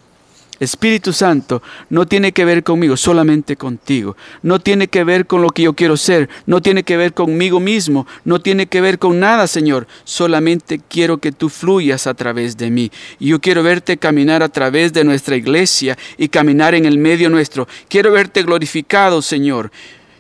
Espíritu 0.61 1.15
Santo 1.15 1.63
no 1.89 2.07
tiene 2.07 2.33
que 2.33 2.45
ver 2.45 2.63
conmigo, 2.63 2.99
solamente 2.99 3.57
contigo. 3.57 4.15
No 4.43 4.61
tiene 4.61 4.89
que 4.89 5.05
ver 5.05 5.27
con 5.27 5.41
lo 5.41 5.49
que 5.49 5.63
yo 5.63 5.73
quiero 5.73 5.97
ser, 5.97 6.29
no 6.45 6.61
tiene 6.61 6.83
que 6.83 6.99
ver 6.99 7.15
conmigo 7.15 7.61
mismo, 7.61 8.07
no 8.27 8.41
tiene 8.43 8.67
que 8.67 8.83
ver 8.83 8.99
con 8.99 9.19
nada, 9.19 9.47
Señor. 9.47 9.87
Solamente 10.05 10.79
quiero 10.87 11.17
que 11.17 11.33
tú 11.33 11.49
fluyas 11.49 12.07
a 12.07 12.13
través 12.13 12.59
de 12.59 12.71
mí. 12.71 12.93
Y 13.19 13.29
yo 13.29 13.41
quiero 13.41 13.63
verte 13.63 13.97
caminar 13.97 14.43
a 14.43 14.51
través 14.51 14.93
de 14.93 15.03
nuestra 15.03 15.35
iglesia 15.35 15.97
y 16.19 16.29
caminar 16.29 16.75
en 16.75 16.85
el 16.85 16.99
medio 16.99 17.31
nuestro. 17.31 17.67
Quiero 17.89 18.13
verte 18.13 18.43
glorificado, 18.43 19.23
Señor. 19.23 19.73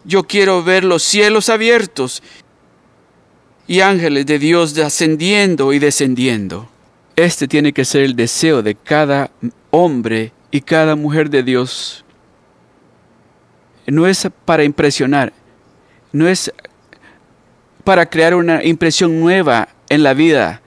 Yo 0.05 0.23
quiero 0.23 0.65
ver 0.65 0.85
los 0.85 1.03
cielos 1.03 1.51
abiertos 1.51 2.23
y 3.67 3.81
ángeles 3.81 4.25
de 4.25 4.39
Dios 4.39 4.77
ascendiendo 4.79 5.75
y 5.75 5.79
descendiendo. 5.79 6.71
Este 7.15 7.47
tiene 7.47 7.75
que 7.75 7.85
ser 7.85 8.05
el 8.05 8.17
deseo 8.17 8.63
de 8.63 8.75
cada 8.75 9.31
hombre 9.71 10.33
y 10.51 10.61
cada 10.61 10.97
mujer 10.97 11.31
de 11.31 11.43
Dios. 11.43 12.05
No 13.87 14.07
es 14.07 14.29
para 14.45 14.65
impresionar, 14.65 15.33
no 16.13 16.29
es 16.29 16.53
para 17.85 18.07
crear 18.07 18.35
una 18.35 18.63
impresión 18.65 19.19
nueva 19.19 19.69
en 19.89 20.03
la 20.03 20.15
vida. 20.15 20.63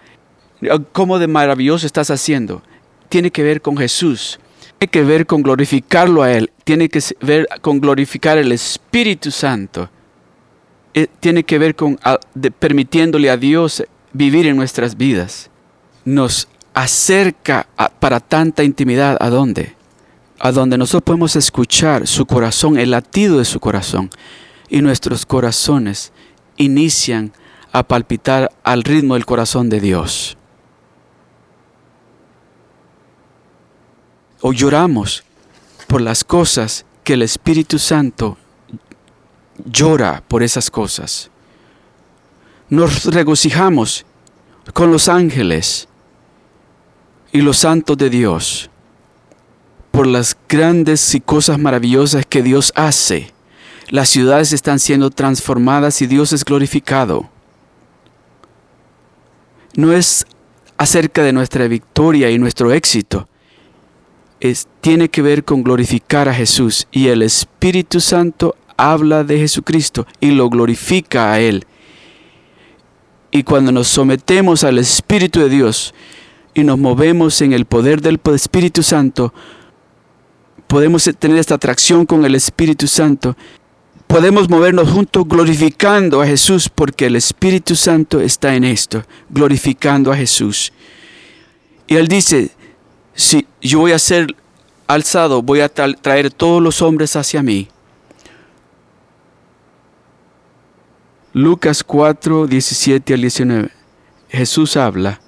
¿Cómo 0.92 1.20
de 1.20 1.28
maravilloso 1.28 1.86
estás 1.86 2.10
haciendo? 2.10 2.62
Tiene 3.10 3.32
que 3.32 3.44
ver 3.44 3.62
con 3.62 3.78
Jesús. 3.78 4.40
Tiene 4.80 4.92
que 4.92 5.04
ver 5.04 5.26
con 5.26 5.42
glorificarlo 5.42 6.24
a 6.24 6.32
Él. 6.32 6.52
Tiene 6.64 6.90
que 6.90 7.00
ver 7.22 7.48
con 7.62 7.80
glorificar 7.80 8.38
el 8.38 8.52
Espíritu 8.52 9.32
Santo. 9.32 9.90
Eh, 10.94 11.08
tiene 11.20 11.44
que 11.44 11.58
ver 11.58 11.76
con 11.76 11.98
permitiéndole 12.60 13.30
a 13.30 13.38
Dios 13.38 13.84
vivir 14.12 14.46
en 14.48 14.56
nuestras 14.56 14.96
vidas. 14.96 15.50
Nos 16.06 16.48
acerca 16.74 17.68
para 18.00 18.20
tanta 18.20 18.64
intimidad 18.64 19.18
a 19.20 19.30
dónde? 19.30 19.76
A 20.40 20.52
donde 20.52 20.78
nosotros 20.78 21.04
podemos 21.04 21.36
escuchar 21.36 22.08
su 22.08 22.26
corazón, 22.26 22.78
el 22.78 22.92
latido 22.92 23.38
de 23.38 23.46
su 23.46 23.60
corazón. 23.60 24.10
Y 24.70 24.82
nuestros 24.82 25.26
corazones 25.26 26.12
inician 26.58 27.32
a 27.72 27.84
palpitar 27.84 28.52
al 28.64 28.84
ritmo 28.84 29.14
del 29.14 29.26
corazón 29.26 29.70
de 29.70 29.80
Dios. 29.80 30.38
O 34.42 34.52
lloramos 34.52 35.24
por 35.88 36.02
las 36.02 36.24
cosas 36.24 36.86
que 37.04 37.14
el 37.14 37.22
Espíritu 37.22 37.80
Santo 37.80 38.38
llora 39.66 40.24
por 40.28 40.44
esas 40.44 40.70
cosas. 40.70 41.30
Nos 42.70 43.06
regocijamos 43.06 44.06
con 44.74 44.92
los 44.92 45.10
ángeles 45.10 45.88
y 47.34 47.42
los 47.42 47.58
santos 47.58 47.98
de 47.98 48.10
Dios 48.10 48.70
por 49.92 50.08
las 50.08 50.38
grandes 50.48 51.14
y 51.14 51.20
cosas 51.20 51.60
maravillosas 51.60 52.26
que 52.26 52.42
Dios 52.42 52.72
hace. 52.76 53.32
Las 53.90 54.10
ciudades 54.10 54.54
están 54.54 54.80
siendo 54.80 55.10
transformadas 55.10 56.02
y 56.02 56.08
Dios 56.08 56.32
es 56.32 56.46
glorificado. 56.46 57.30
No 59.76 59.92
es 59.94 60.26
acerca 60.78 61.24
de 61.24 61.34
nuestra 61.34 61.68
victoria 61.68 62.32
y 62.32 62.40
nuestro 62.40 62.72
éxito. 62.72 63.28
Es, 64.40 64.68
tiene 64.82 65.10
que 65.10 65.22
ver 65.22 65.44
con 65.44 65.64
glorificar 65.64 66.30
a 66.30 66.34
Jesús 66.34 66.88
y 66.92 67.08
el 67.08 67.22
Espíritu 67.22 68.00
Santo 68.00 68.56
habla 68.78 69.24
de 69.24 69.40
Jesucristo 69.40 70.06
y 70.20 70.32
lo 70.32 70.50
glorifica 70.50 71.32
a 71.34 71.40
Él. 71.40 71.66
Y 73.32 73.44
cuando 73.44 73.72
nos 73.72 73.88
sometemos 73.88 74.64
al 74.64 74.78
Espíritu 74.78 75.40
de 75.40 75.50
Dios 75.50 75.94
y 76.54 76.64
nos 76.64 76.78
movemos 76.78 77.42
en 77.42 77.54
el 77.54 77.66
poder 77.66 78.02
del 78.02 78.20
Espíritu 78.34 78.84
Santo, 78.84 79.34
podemos 80.68 81.10
tener 81.20 81.38
esta 81.38 81.56
atracción 81.56 82.06
con 82.06 82.26
el 82.26 82.36
Espíritu 82.36 82.88
Santo. 82.88 83.36
Podemos 84.08 84.50
movernos 84.50 84.90
juntos 84.92 85.28
glorificando 85.28 86.22
a 86.22 86.28
Jesús 86.28 86.70
porque 86.70 87.08
el 87.08 87.16
Espíritu 87.16 87.76
Santo 87.76 88.20
está 88.20 88.56
en 88.56 88.64
esto, 88.64 89.04
glorificando 89.30 90.12
a 90.12 90.16
Jesús. 90.16 90.72
Y 91.88 91.96
Él 91.96 92.08
dice, 92.08 92.52
si 93.14 93.48
yo 93.62 93.80
voy 93.80 93.92
a 93.92 94.00
ser 94.00 94.36
alzado, 94.88 95.42
voy 95.42 95.62
a 95.62 95.70
traer 95.70 96.32
todos 96.32 96.62
los 96.62 96.82
hombres 96.82 97.16
hacia 97.16 97.42
mí. 97.42 97.70
Lucas 101.34 101.84
4, 101.84 102.46
17 102.46 103.14
al 103.14 103.22
19. 103.22 103.72
Jesús 104.30 104.78
habla. 104.78 105.20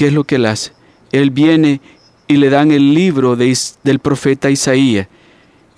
¿Qué 0.00 0.06
es 0.06 0.14
lo 0.14 0.24
que 0.24 0.36
él 0.36 0.46
hace? 0.46 0.72
Él 1.12 1.30
viene 1.30 1.82
y 2.26 2.38
le 2.38 2.48
dan 2.48 2.70
el 2.70 2.94
libro 2.94 3.36
del 3.36 3.98
profeta 3.98 4.48
Isaías. 4.48 5.08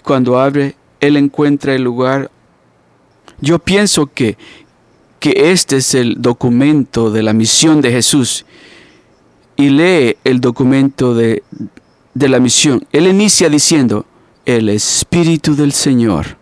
Cuando 0.05 0.39
abre, 0.39 0.77
él 1.01 1.17
encuentra 1.17 1.75
el 1.75 1.83
lugar. 1.83 2.31
Yo 3.41 3.59
pienso 3.59 4.07
que, 4.07 4.39
que 5.19 5.51
este 5.51 5.79
es 5.79 5.97
el 5.97 6.23
documento 6.23 7.11
de 7.11 7.25
la 7.25 7.33
misión 7.33 7.81
de 7.81 7.91
Jesús. 7.91 8.47
Y 9.57 9.71
lee 9.71 10.17
el 10.23 10.41
documento 10.41 11.17
de, 11.17 11.43
de 12.15 12.29
la 12.29 12.39
misión. 12.39 12.87
Él 12.93 13.09
inicia 13.09 13.49
diciendo, 13.49 14.07
el 14.47 14.69
Espíritu 14.69 15.57
del 15.57 15.73
Señor 15.73 16.39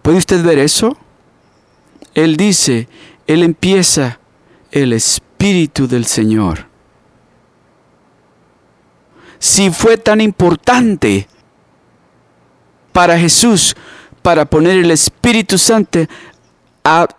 ¿Puede 0.00 0.16
usted 0.16 0.42
ver 0.42 0.58
eso? 0.58 0.96
Él 2.14 2.38
dice, 2.38 2.88
Él 3.26 3.42
empieza 3.42 4.18
el 4.70 4.94
Espíritu 4.94 5.31
del 5.42 6.06
Señor. 6.06 6.66
Si 9.40 9.70
fue 9.70 9.96
tan 9.96 10.20
importante 10.20 11.26
para 12.92 13.18
Jesús, 13.18 13.74
para 14.22 14.44
poner 14.44 14.78
el 14.78 14.92
Espíritu 14.92 15.58
Santo 15.58 16.06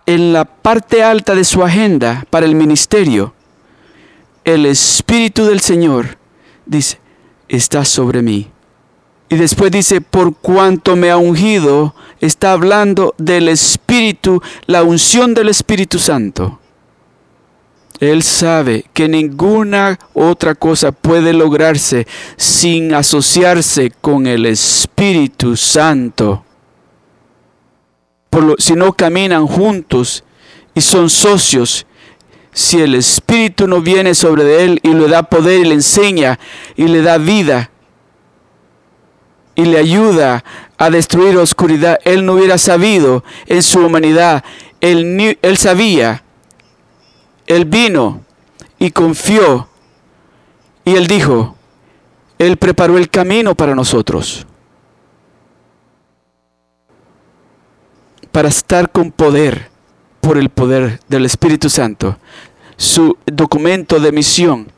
en 0.05 0.31
la 0.31 0.45
parte 0.45 1.03
alta 1.03 1.35
de 1.35 1.43
su 1.43 1.63
agenda 1.63 2.25
para 2.29 2.45
el 2.45 2.55
ministerio, 2.55 3.33
el 4.45 4.67
Espíritu 4.67 5.43
del 5.43 5.59
Señor 5.59 6.17
dice, 6.65 7.01
está 7.49 7.83
sobre 7.83 8.21
mí. 8.21 8.49
Y 9.27 9.35
después 9.35 9.69
dice, 9.69 9.99
por 9.99 10.33
cuanto 10.37 10.95
me 10.95 11.11
ha 11.11 11.17
ungido, 11.17 11.93
está 12.21 12.53
hablando 12.53 13.15
del 13.17 13.49
Espíritu, 13.49 14.41
la 14.65 14.83
unción 14.83 15.33
del 15.33 15.49
Espíritu 15.49 15.99
Santo. 15.99 16.61
Él 17.99 18.23
sabe 18.23 18.85
que 18.93 19.07
ninguna 19.07 19.99
otra 20.13 20.55
cosa 20.55 20.91
puede 20.91 21.33
lograrse 21.33 22.07
sin 22.35 22.93
asociarse 22.93 23.91
con 24.01 24.27
el 24.27 24.45
Espíritu 24.45 25.55
Santo. 25.55 26.43
Por 28.29 28.43
lo, 28.43 28.55
si 28.57 28.73
no 28.73 28.93
caminan 28.93 29.47
juntos 29.47 30.23
y 30.73 30.81
son 30.81 31.09
socios, 31.09 31.85
si 32.51 32.81
el 32.81 32.95
Espíritu 32.95 33.67
no 33.67 33.81
viene 33.81 34.15
sobre 34.15 34.63
él 34.63 34.79
y 34.83 34.93
le 34.93 35.07
da 35.07 35.23
poder 35.23 35.61
y 35.61 35.65
le 35.65 35.75
enseña 35.75 36.39
y 36.75 36.87
le 36.87 37.01
da 37.01 37.17
vida, 37.17 37.69
y 39.55 39.65
le 39.65 39.77
ayuda 39.77 40.43
a 40.77 40.89
destruir 40.89 41.37
oscuridad, 41.37 41.99
él 42.03 42.25
no 42.25 42.33
hubiera 42.33 42.57
sabido 42.57 43.23
en 43.45 43.61
su 43.61 43.79
humanidad. 43.85 44.43
Él, 44.81 45.37
él 45.41 45.57
sabía, 45.57 46.23
él 47.47 47.65
vino 47.65 48.21
y 48.79 48.91
confió. 48.91 49.67
Y 50.85 50.95
él 50.95 51.07
dijo, 51.07 51.55
él 52.37 52.57
preparó 52.57 52.97
el 52.97 53.09
camino 53.09 53.55
para 53.55 53.75
nosotros. 53.75 54.45
Para 58.31 58.49
estar 58.49 58.91
con 58.91 59.11
poder 59.11 59.69
por 60.19 60.37
el 60.37 60.49
poder 60.49 60.99
del 61.07 61.25
Espíritu 61.25 61.69
Santo. 61.69 62.17
Su 62.77 63.17
documento 63.25 63.99
de 63.99 64.11
misión 64.11 64.71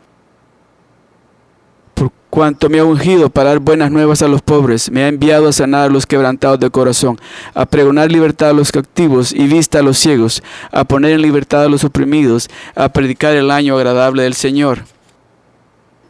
cuanto 2.36 2.68
me 2.68 2.80
ha 2.80 2.84
ungido 2.84 3.30
para 3.30 3.52
dar 3.52 3.60
buenas 3.60 3.90
nuevas 3.90 4.22
a 4.22 4.28
los 4.28 4.42
pobres, 4.42 4.92
me 4.92 5.06
ha 5.06 5.08
enviado 5.08 5.48
a 5.48 5.54
sanar 5.54 5.90
a 5.90 5.94
los 5.94 6.06
quebrantados 6.06 6.60
de 6.60 6.70
corazón, 6.70 7.18
a 7.54 7.66
pregonar 7.66 8.12
libertad 8.12 8.50
a 8.50 8.54
los 8.54 8.74
cautivos 8.74 9.32
y 9.32 9.48
vista 9.48 9.80
a 9.80 9.82
los 9.82 9.98
ciegos, 9.98 10.44
a 10.70 10.84
poner 10.84 11.14
en 11.14 11.22
libertad 11.22 11.64
a 11.64 11.70
los 11.70 11.86
oprimidos, 11.86 12.50
a 12.76 12.90
predicar 12.90 13.38
el 13.38 13.52
año 13.52 13.78
agradable 13.78 14.24
del 14.24 14.34
Señor. 14.34 14.80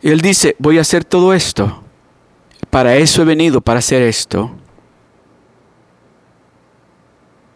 Él 0.01 0.21
dice, 0.21 0.55
voy 0.57 0.79
a 0.79 0.81
hacer 0.81 1.05
todo 1.05 1.31
esto. 1.31 1.83
Para 2.71 2.95
eso 2.95 3.21
he 3.21 3.25
venido, 3.25 3.61
para 3.61 3.77
hacer 3.77 4.01
esto. 4.01 4.49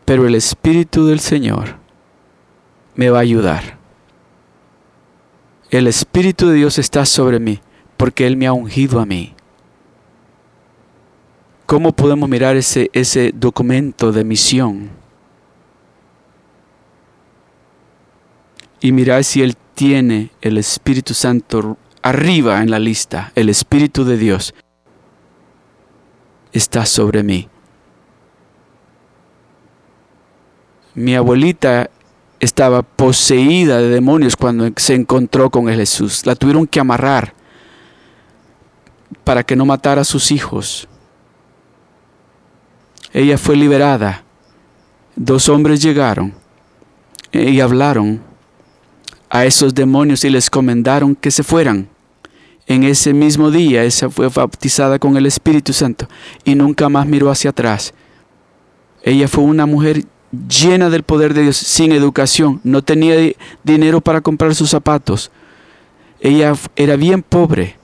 Pero 0.06 0.28
el 0.28 0.36
Espíritu 0.36 1.08
del 1.08 1.22
Señor 1.22 1.78
me 2.94 3.10
va 3.10 3.18
a 3.18 3.22
ayudar. 3.22 3.80
El 5.72 5.88
Espíritu 5.88 6.50
de 6.50 6.54
Dios 6.54 6.78
está 6.78 7.04
sobre 7.08 7.40
mí 7.40 7.60
porque 8.00 8.26
Él 8.26 8.38
me 8.38 8.48
ha 8.48 8.54
ungido 8.54 9.02
a 9.02 9.06
mí. 9.06 9.36
¿Cómo 11.66 11.92
podemos 11.92 12.30
mirar 12.30 12.56
ese, 12.56 12.90
ese 12.94 13.34
documento 13.36 14.14
de 14.14 14.24
misión? 14.24 14.90
Y 18.80 18.94
mirar 18.94 19.26
si 19.26 19.42
Él 19.42 19.58
tiene 19.76 20.32
el 20.40 20.58
Espíritu 20.58 21.14
Santo 21.14 21.78
arriba 22.02 22.62
en 22.62 22.72
la 22.72 22.80
lista, 22.80 23.34
el 23.36 23.50
Espíritu 23.50 24.06
de 24.06 24.16
Dios 24.16 24.56
está 26.54 26.86
sobre 26.86 27.22
mí. 27.22 27.50
Mi 30.96 31.16
abuelita 31.16 31.90
estaba 32.40 32.82
poseída 32.82 33.80
de 33.80 33.90
demonios 33.90 34.38
cuando 34.38 34.72
se 34.78 34.96
encontró 34.96 35.50
con 35.50 35.68
Jesús. 35.68 36.26
La 36.26 36.36
tuvieron 36.36 36.66
que 36.66 36.80
amarrar 36.80 37.38
para 39.24 39.44
que 39.44 39.56
no 39.56 39.66
matara 39.66 40.02
a 40.02 40.06
sus 40.06 40.32
hijos. 40.32 40.88
Ella 43.14 43.38
fue 43.38 43.56
liberada. 43.56 44.24
Dos 45.16 45.50
hombres 45.50 45.82
llegaron 45.82 46.34
y 47.32 47.60
hablaron 47.60 48.22
a 49.30 49.46
esos 49.46 49.74
demonios 49.74 50.24
y 50.24 50.30
les 50.30 50.50
comendaron 50.50 51.16
que 51.16 51.32
se 51.32 51.44
fueran. 51.44 51.90
En 52.68 52.84
ese 52.84 53.14
mismo 53.14 53.50
día 53.50 53.84
ella 53.84 54.10
fue 54.10 54.30
bautizada 54.30 55.00
con 55.00 55.18
el 55.18 55.26
Espíritu 55.26 55.74
Santo 55.74 56.08
y 56.44 56.54
nunca 56.56 56.88
más 56.88 57.08
miró 57.08 57.32
hacia 57.32 57.50
atrás. 57.50 57.94
Ella 59.02 59.28
fue 59.28 59.44
una 59.44 59.66
mujer 59.66 60.06
llena 60.48 60.92
del 60.92 61.02
poder 61.02 61.34
de 61.34 61.44
Dios, 61.44 61.58
sin 61.58 61.92
educación, 61.92 62.62
no 62.64 62.84
tenía 62.84 63.16
dinero 63.64 64.02
para 64.02 64.22
comprar 64.22 64.54
sus 64.54 64.70
zapatos. 64.70 65.32
Ella 66.20 66.54
era 66.76 66.96
bien 66.96 67.24
pobre 67.24 67.79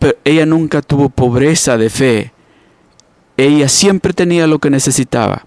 pero 0.00 0.16
ella 0.24 0.46
nunca 0.46 0.82
tuvo 0.82 1.10
pobreza 1.10 1.76
de 1.76 1.90
fe. 1.90 2.32
Ella 3.36 3.68
siempre 3.68 4.12
tenía 4.12 4.48
lo 4.48 4.58
que 4.58 4.70
necesitaba 4.70 5.46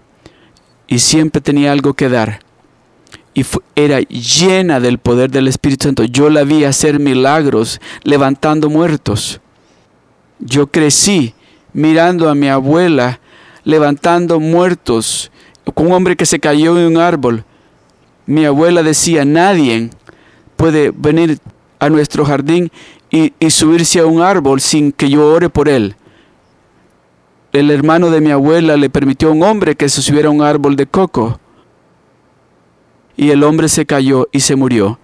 y 0.86 1.00
siempre 1.00 1.42
tenía 1.42 1.72
algo 1.72 1.92
que 1.92 2.08
dar. 2.08 2.38
Y 3.34 3.44
era 3.74 4.00
llena 4.00 4.78
del 4.78 4.98
poder 4.98 5.30
del 5.30 5.48
Espíritu 5.48 5.88
Santo. 5.88 6.04
Yo 6.04 6.30
la 6.30 6.44
vi 6.44 6.64
hacer 6.64 7.00
milagros 7.00 7.80
levantando 8.04 8.70
muertos. 8.70 9.40
Yo 10.38 10.68
crecí 10.68 11.34
mirando 11.72 12.30
a 12.30 12.36
mi 12.36 12.48
abuela 12.48 13.18
levantando 13.64 14.38
muertos 14.38 15.32
con 15.74 15.86
un 15.86 15.92
hombre 15.94 16.16
que 16.16 16.26
se 16.26 16.38
cayó 16.38 16.78
en 16.78 16.86
un 16.86 16.98
árbol. 16.98 17.44
Mi 18.26 18.44
abuela 18.44 18.84
decía, 18.84 19.24
nadie 19.24 19.90
puede 20.56 20.92
venir 20.94 21.40
a 21.84 21.90
nuestro 21.90 22.24
jardín 22.24 22.70
y, 23.10 23.32
subirse 23.50 24.00
a 24.00 24.06
un 24.06 24.20
árbol 24.20 24.60
sin 24.60 24.90
que 24.92 25.08
yo 25.08 25.26
ore 25.26 25.48
por 25.48 25.68
él. 25.68 25.94
el 27.52 27.70
hermano 27.70 28.10
de 28.10 28.20
mi 28.20 28.30
abuela 28.30 28.76
le 28.76 28.90
permitió 28.90 29.28
a 29.28 29.32
un 29.32 29.44
hombre 29.44 29.76
que 29.76 29.88
se 29.88 30.02
subiera 30.02 30.28
a 30.28 30.32
un 30.32 30.42
árbol 30.42 30.74
de 30.74 30.86
coco. 30.86 31.38
Y 33.16 33.30
el 33.30 33.44
hombre 33.44 33.68
se 33.68 33.86
cayó 33.86 34.28
y 34.32 34.40
se 34.40 34.56
murió. 34.56 34.98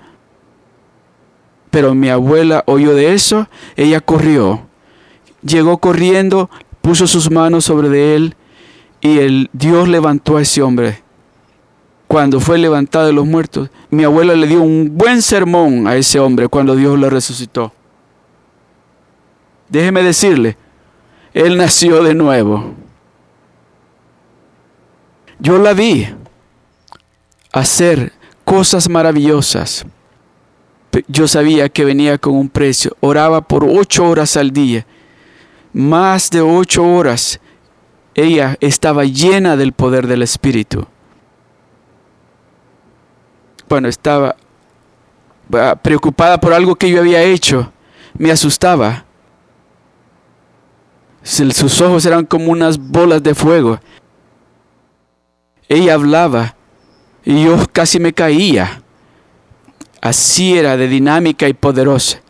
Pero 1.71 1.95
mi 1.95 2.09
abuela 2.09 2.65
oyó 2.67 2.95
de 2.95 3.15
eso, 3.15 3.47
ella 3.77 4.01
corrió. 4.01 4.67
Llegó 5.43 5.79
corriendo, 5.79 6.51
puso 6.81 7.07
sus 7.07 7.31
manos 7.31 7.67
sobre 7.67 7.89
de 7.89 8.17
él 8.17 8.37
y 9.01 9.19
el 9.19 9.49
Dios 9.53 9.89
levantó 9.89 10.37
a 10.37 10.43
ese 10.43 10.63
hombre. 10.63 11.03
Cuando 12.11 12.41
fue 12.41 12.59
levantado 12.59 13.07
de 13.07 13.13
los 13.13 13.25
muertos, 13.25 13.71
mi 13.89 14.03
abuela 14.03 14.35
le 14.35 14.49
dio 14.49 14.63
un 14.63 14.99
buen 14.99 15.23
sermón 15.23 15.87
a 15.87 15.95
ese 15.95 16.19
hombre 16.19 16.49
cuando 16.49 16.75
Dios 16.75 16.99
lo 16.99 17.09
resucitó. 17.09 17.73
Déjeme 19.69 20.03
decirle, 20.03 20.57
él 21.33 21.57
nació 21.57 22.03
de 22.03 22.15
nuevo. 22.15 22.75
Yo 25.39 25.59
la 25.59 25.73
vi 25.73 26.09
hacer 27.53 28.13
cosas 28.45 28.89
maravillosas. 28.89 29.87
Yo 31.07 31.29
sabía 31.29 31.69
que 31.69 31.85
venía 31.85 32.19
con 32.19 32.35
un 32.35 32.49
precio. 32.49 32.97
Oraba 32.99 33.41
por 33.41 33.63
ocho 33.63 34.09
horas 34.09 34.37
al 34.37 34.51
día. 34.51 34.85
Más 35.73 36.29
de 36.31 36.41
ocho 36.41 36.85
horas. 36.85 37.39
Ella 38.17 38.57
estaba 38.59 39.05
llena 39.05 39.57
del 39.57 39.73
poder 39.73 40.09
del 40.09 40.23
Espíritu. 40.23 40.89
Bueno, 43.71 43.87
estaba 43.87 44.35
ah, 45.53 45.77
preocupada 45.81 46.41
por 46.41 46.53
algo 46.53 46.75
que 46.75 46.91
yo 46.91 46.99
había 46.99 47.23
hecho. 47.23 47.73
Me 48.19 48.33
asustaba. 48.33 49.05
Sus 51.23 51.81
ojos 51.81 52.05
eran 52.05 52.27
como 52.27 52.51
unas 52.51 52.77
bolas 52.77 53.23
de 53.23 53.33
fuego. 53.33 53.79
Ella 55.69 55.95
hablaba 55.95 56.57
y 57.25 57.45
yo 57.45 57.65
casi 57.73 58.01
me 58.01 58.13
caía. 58.13 58.83
Así 60.01 60.59
era 60.59 60.77
de 60.77 60.89
dinámica 60.89 61.49
y 61.49 61.53
poderosa. 61.53 62.21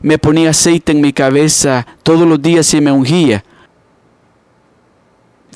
Me 0.00 0.16
ponía 0.16 0.48
aceite 0.48 0.92
en 0.92 1.02
mi 1.02 1.12
cabeza 1.12 1.86
todos 2.02 2.26
los 2.26 2.40
días 2.40 2.72
y 2.72 2.80
me 2.80 2.90
ungía. 2.90 3.44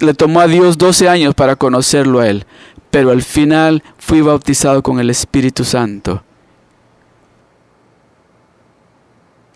Le 0.00 0.12
tomó 0.12 0.40
a 0.40 0.46
Dios 0.46 0.76
12 0.76 1.08
años 1.08 1.34
para 1.34 1.56
conocerlo 1.56 2.20
a 2.20 2.28
Él, 2.28 2.44
pero 2.90 3.10
al 3.10 3.22
final 3.22 3.82
fui 3.98 4.20
bautizado 4.20 4.82
con 4.82 5.00
el 5.00 5.10
Espíritu 5.10 5.64
Santo. 5.64 6.22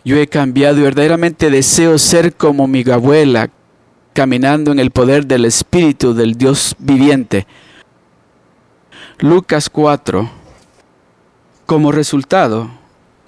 Yo 0.03 0.17
he 0.17 0.27
cambiado 0.27 0.77
y 0.77 0.83
verdaderamente 0.83 1.49
deseo 1.49 1.97
ser 1.97 2.35
como 2.35 2.67
mi 2.67 2.83
abuela, 2.89 3.49
caminando 4.13 4.71
en 4.71 4.79
el 4.79 4.91
poder 4.91 5.25
del 5.25 5.45
Espíritu 5.45 6.13
del 6.13 6.35
Dios 6.35 6.75
viviente. 6.77 7.47
Lucas 9.19 9.69
4, 9.69 10.29
como 11.65 11.91
resultado 11.91 12.69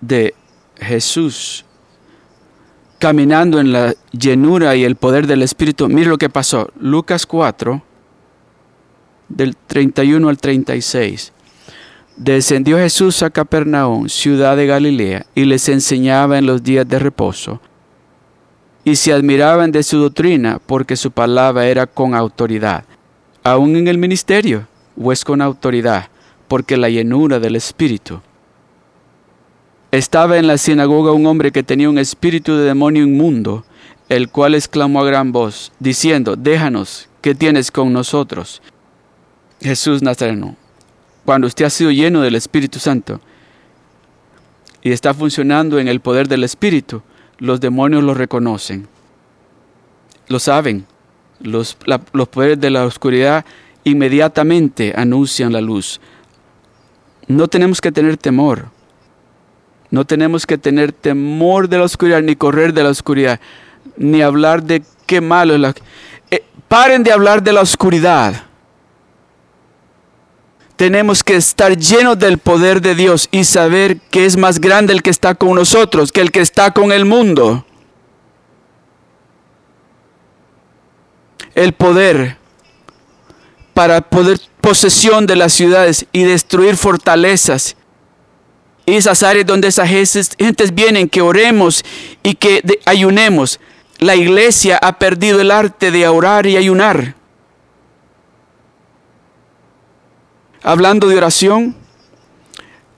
de 0.01 0.35
Jesús 0.79 1.65
caminando 2.99 3.59
en 3.59 3.71
la 3.71 3.93
llenura 4.11 4.75
y 4.75 4.83
el 4.83 4.95
poder 4.95 5.27
del 5.27 5.43
Espíritu, 5.43 5.87
mire 5.87 6.09
lo 6.09 6.17
que 6.17 6.29
pasó. 6.29 6.69
Lucas 6.79 7.25
4, 7.25 7.81
del 9.29 9.55
31 9.55 10.29
al 10.29 10.37
36. 10.37 11.33
Descendió 12.15 12.77
Jesús 12.77 13.21
a 13.21 13.29
Capernaum, 13.29 14.09
ciudad 14.09 14.57
de 14.57 14.65
Galilea, 14.65 15.25
y 15.35 15.45
les 15.45 15.69
enseñaba 15.69 16.37
en 16.37 16.45
los 16.47 16.63
días 16.63 16.87
de 16.87 16.99
reposo. 16.99 17.61
Y 18.83 18.95
se 18.95 19.13
admiraban 19.13 19.71
de 19.71 19.83
su 19.83 19.99
doctrina, 19.99 20.59
porque 20.65 20.95
su 20.95 21.11
palabra 21.11 21.67
era 21.67 21.85
con 21.85 22.15
autoridad. 22.15 22.85
Aún 23.43 23.75
en 23.75 23.87
el 23.87 23.97
ministerio, 23.97 24.67
o 24.99 25.11
es 25.11 25.23
con 25.23 25.41
autoridad, 25.41 26.07
porque 26.47 26.77
la 26.77 26.89
llenura 26.89 27.39
del 27.39 27.55
Espíritu. 27.55 28.21
Estaba 29.91 30.37
en 30.37 30.47
la 30.47 30.57
sinagoga 30.57 31.11
un 31.11 31.25
hombre 31.27 31.51
que 31.51 31.63
tenía 31.63 31.89
un 31.89 31.97
espíritu 31.97 32.55
de 32.55 32.65
demonio 32.65 33.03
inmundo, 33.03 33.63
el 34.09 34.29
cual 34.29 34.55
exclamó 34.55 35.01
a 35.01 35.05
gran 35.05 35.31
voz, 35.31 35.71
diciendo, 35.79 36.35
déjanos, 36.35 37.09
¿qué 37.21 37.35
tienes 37.35 37.71
con 37.71 37.93
nosotros? 37.93 38.61
Jesús 39.61 40.01
Nazareno, 40.01 40.55
cuando 41.25 41.47
usted 41.47 41.65
ha 41.65 41.69
sido 41.69 41.91
lleno 41.91 42.21
del 42.21 42.35
Espíritu 42.35 42.79
Santo 42.79 43.19
y 44.81 44.91
está 44.91 45.13
funcionando 45.13 45.79
en 45.79 45.87
el 45.87 45.99
poder 45.99 46.27
del 46.27 46.43
Espíritu, 46.43 47.01
los 47.39 47.59
demonios 47.59 48.03
lo 48.03 48.13
reconocen, 48.13 48.87
lo 50.27 50.39
saben. 50.39 50.85
Los, 51.39 51.77
los 52.13 52.27
poderes 52.29 52.59
de 52.59 52.71
la 52.71 52.85
oscuridad 52.85 53.45
inmediatamente 53.83 54.93
anuncian 54.95 55.53
la 55.53 55.61
luz. 55.61 56.01
No 57.27 57.47
tenemos 57.47 57.79
que 57.79 57.91
tener 57.91 58.17
temor. 58.17 58.69
No 59.91 60.03
tenemos 60.05 60.47
que 60.47 60.57
tener 60.57 60.91
temor 60.91 61.69
de 61.69 61.77
la 61.77 61.83
oscuridad, 61.83 62.21
ni 62.21 62.35
correr 62.35 62.73
de 62.73 62.83
la 62.83 62.89
oscuridad, 62.89 63.39
ni 63.97 64.21
hablar 64.21 64.63
de 64.63 64.81
qué 65.05 65.21
malo 65.21 65.53
es 65.53 65.59
la... 65.59 65.73
Eh, 66.31 66.43
paren 66.67 67.03
de 67.03 67.11
hablar 67.11 67.43
de 67.43 67.53
la 67.53 67.61
oscuridad 67.61 68.46
tenemos 70.77 71.23
que 71.23 71.35
estar 71.35 71.75
llenos 71.75 72.17
del 72.17 72.37
poder 72.37 72.81
de 72.81 72.95
Dios 72.95 73.27
y 73.31 73.43
saber 73.43 73.97
que 74.11 74.25
es 74.25 74.37
más 74.37 74.61
grande 74.61 74.93
el 74.93 75.01
que 75.01 75.09
está 75.09 75.35
con 75.35 75.55
nosotros 75.55 76.11
que 76.11 76.21
el 76.21 76.31
que 76.31 76.39
está 76.39 76.71
con 76.71 76.91
el 76.91 77.03
mundo. 77.03 77.65
El 81.55 81.73
poder 81.73 82.37
para 83.73 84.01
poder 84.01 84.39
posesión 84.61 85.25
de 85.25 85.35
las 85.35 85.53
ciudades 85.53 86.05
y 86.11 86.23
destruir 86.23 86.77
fortalezas. 86.77 87.75
Y 88.85 88.93
esas 88.93 89.23
áreas 89.23 89.47
donde 89.47 89.67
esas 89.67 89.89
gentes 89.89 90.73
vienen, 90.73 91.09
que 91.09 91.21
oremos 91.21 91.83
y 92.21 92.35
que 92.35 92.61
ayunemos. 92.85 93.59
La 93.99 94.15
iglesia 94.15 94.77
ha 94.81 94.99
perdido 94.99 95.41
el 95.41 95.51
arte 95.51 95.89
de 95.89 96.07
orar 96.07 96.45
y 96.45 96.55
ayunar. 96.55 97.16
Hablando 100.67 101.07
de 101.07 101.15
oración, 101.15 101.73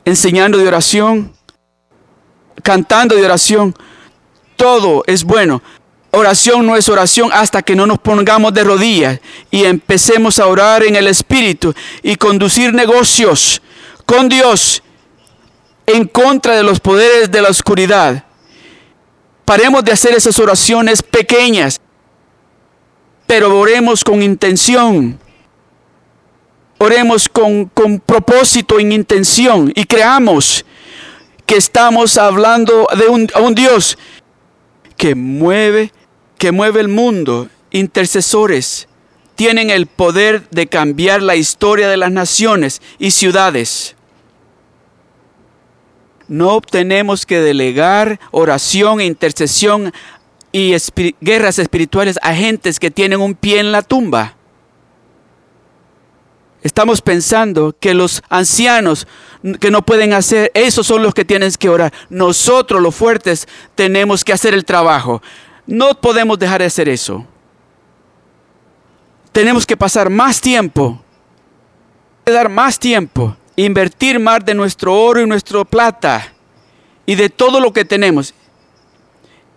enseñando 0.03 0.57
de 0.57 0.67
oración, 0.67 1.31
cantando 2.63 3.15
de 3.15 3.23
oración. 3.23 3.75
Todo 4.55 5.03
es 5.05 5.23
bueno. 5.23 5.61
Oración 6.09 6.65
no 6.65 6.75
es 6.75 6.89
oración 6.89 7.29
hasta 7.31 7.61
que 7.61 7.75
no 7.75 7.85
nos 7.85 7.99
pongamos 7.99 8.55
de 8.55 8.63
rodillas 8.63 9.19
y 9.51 9.65
empecemos 9.65 10.39
a 10.39 10.47
orar 10.47 10.83
en 10.83 10.95
el 10.95 11.05
Espíritu 11.05 11.71
y 12.01 12.15
conducir 12.15 12.73
negocios 12.73 13.61
con 14.07 14.27
Dios 14.27 14.81
en 15.85 16.07
contra 16.07 16.55
de 16.55 16.63
los 16.63 16.79
poderes 16.79 17.29
de 17.29 17.41
la 17.43 17.49
oscuridad. 17.49 18.23
Paremos 19.45 19.85
de 19.85 19.91
hacer 19.91 20.15
esas 20.15 20.39
oraciones 20.39 21.03
pequeñas, 21.03 21.79
pero 23.27 23.59
oremos 23.59 24.03
con 24.03 24.23
intención 24.23 25.19
Oremos 26.79 27.29
con, 27.29 27.65
con 27.65 27.99
propósito, 27.99 28.79
en 28.79 28.91
intención 28.91 29.71
y 29.75 29.83
creamos 29.83 30.65
que 31.45 31.57
estamos 31.57 32.17
hablando 32.17 32.87
de 32.97 33.07
un, 33.07 33.27
a 33.33 33.41
un 33.41 33.53
Dios 33.53 33.97
que 34.95 35.15
mueve, 35.15 35.91
que 36.37 36.51
mueve 36.51 36.79
el 36.79 36.87
mundo, 36.87 37.49
intercesores, 37.71 38.87
tienen 39.35 39.69
el 39.69 39.87
poder 39.87 40.49
de 40.49 40.67
cambiar 40.67 41.21
la 41.21 41.35
historia 41.35 41.87
de 41.89 41.97
las 41.97 42.11
naciones 42.11 42.81
y 42.97 43.11
ciudades. 43.11 43.95
No 46.27 46.61
tenemos 46.61 47.25
que 47.25 47.39
delegar 47.39 48.19
oración 48.31 48.99
e 48.99 49.05
intercesión 49.05 49.93
y 50.51 50.75
guerras 51.21 51.57
espirituales 51.57 52.19
a 52.21 52.35
gentes 52.35 52.79
que 52.79 52.91
tienen 52.91 53.21
un 53.21 53.33
pie 53.33 53.59
en 53.59 53.71
la 53.71 53.81
tumba. 53.81 54.35
Estamos 56.61 57.01
pensando 57.01 57.75
que 57.79 57.93
los 57.93 58.21
ancianos 58.29 59.07
que 59.61 59.71
no 59.71 59.85
pueden 59.85 60.11
hacer, 60.11 60.51
esos 60.53 60.85
son 60.85 61.01
los 61.03 61.13
que 61.13 61.23
tienen 61.23 61.51
que 61.53 61.69
orar. 61.69 61.93
Nosotros 62.09 62.81
los 62.81 62.93
fuertes 62.93 63.47
tenemos 63.75 64.25
que 64.25 64.33
hacer 64.33 64.53
el 64.53 64.65
trabajo. 64.65 65.21
No 65.65 66.01
podemos 66.01 66.37
dejar 66.37 66.59
de 66.59 66.67
hacer 66.67 66.89
eso. 66.89 67.25
Tenemos 69.31 69.65
que 69.65 69.77
pasar 69.77 70.09
más 70.09 70.41
tiempo, 70.41 71.01
dar 72.25 72.49
más 72.49 72.77
tiempo, 72.77 73.37
invertir 73.55 74.19
más 74.19 74.43
de 74.43 74.53
nuestro 74.53 74.93
oro 74.93 75.21
y 75.21 75.27
nuestra 75.27 75.63
plata 75.63 76.33
y 77.05 77.15
de 77.15 77.29
todo 77.29 77.61
lo 77.61 77.71
que 77.71 77.85
tenemos, 77.85 78.33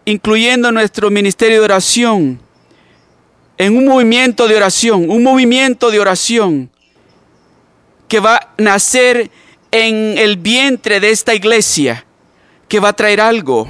incluyendo 0.05 0.71
nuestro 0.71 1.11
ministerio 1.11 1.59
de 1.59 1.65
oración, 1.65 2.41
en 3.59 3.77
un 3.77 3.87
movimiento 3.87 4.47
de 4.47 4.57
oración, 4.57 5.11
un 5.11 5.23
movimiento 5.23 5.91
de 5.91 5.99
oración 5.99 6.71
que 8.13 8.21
va 8.21 8.37
a 8.37 8.49
nacer 8.59 9.31
en 9.71 10.19
el 10.19 10.37
vientre 10.37 11.01
de 11.01 11.09
esta 11.09 11.35
iglesia, 11.35 12.05
que 12.69 12.79
va 12.79 12.91
a 12.91 12.93
traer 12.93 13.23
algo. 13.23 13.67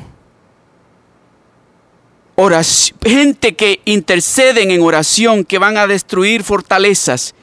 gente 3.04 3.54
que 3.54 3.80
interceden 3.84 4.72
en 4.72 4.82
oración, 4.82 5.44
que 5.44 5.58
van 5.58 5.76
a 5.76 5.86
destruir 5.86 6.42
fortalezas. 6.42 7.36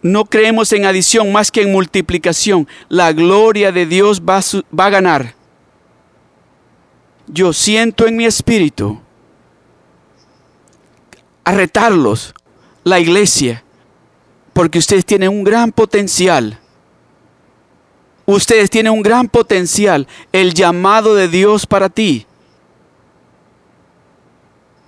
No 0.00 0.26
creemos 0.26 0.72
en 0.72 0.84
adición 0.84 1.32
más 1.32 1.50
que 1.50 1.62
en 1.62 1.72
multiplicación. 1.72 2.68
La 2.88 3.12
gloria 3.12 3.72
de 3.72 3.84
Dios 3.84 4.22
va 4.22 4.40
va 4.70 4.86
a 4.86 4.90
ganar. 4.90 5.34
Yo 7.26 7.52
siento 7.52 8.06
en 8.06 8.16
mi 8.16 8.26
espíritu 8.26 9.00
a 11.42 11.50
retarlos, 11.50 12.32
la 12.84 13.00
iglesia, 13.00 13.64
porque 14.52 14.78
ustedes 14.78 15.04
tienen 15.04 15.30
un 15.30 15.44
gran 15.44 15.72
potencial. 15.72 16.58
Ustedes 18.26 18.70
tienen 18.70 18.92
un 18.92 19.02
gran 19.02 19.28
potencial. 19.28 20.06
El 20.32 20.54
llamado 20.54 21.14
de 21.14 21.28
Dios 21.28 21.66
para 21.66 21.88
ti 21.88 22.26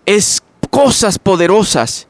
es 0.06 0.42
cosas 0.70 1.18
poderosas. 1.18 2.06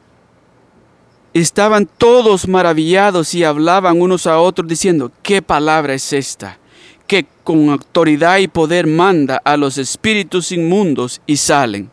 Estaban 1.33 1.87
todos 1.97 2.47
maravillados 2.47 3.33
y 3.33 3.43
hablaban 3.43 4.01
unos 4.01 4.25
a 4.25 4.39
otros 4.39 4.67
diciendo, 4.67 5.11
¿qué 5.21 5.41
palabra 5.41 5.93
es 5.93 6.13
esta? 6.13 6.59
Que 7.07 7.25
con 7.43 7.69
autoridad 7.69 8.37
y 8.37 8.47
poder 8.47 8.87
manda 8.87 9.41
a 9.43 9.57
los 9.57 9.77
espíritus 9.77 10.51
inmundos 10.51 11.21
y 11.25 11.37
salen. 11.37 11.91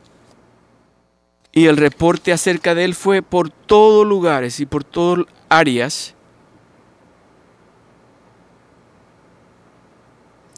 Y 1.51 1.67
el 1.67 1.77
reporte 1.77 2.33
acerca 2.33 2.75
de 2.75 2.85
él 2.85 2.95
fue 2.95 3.21
por 3.21 3.51
todos 3.51 4.07
lugares 4.07 4.61
y 4.61 4.67
por 4.67 4.85
todas 4.85 5.27
áreas. 5.59 6.15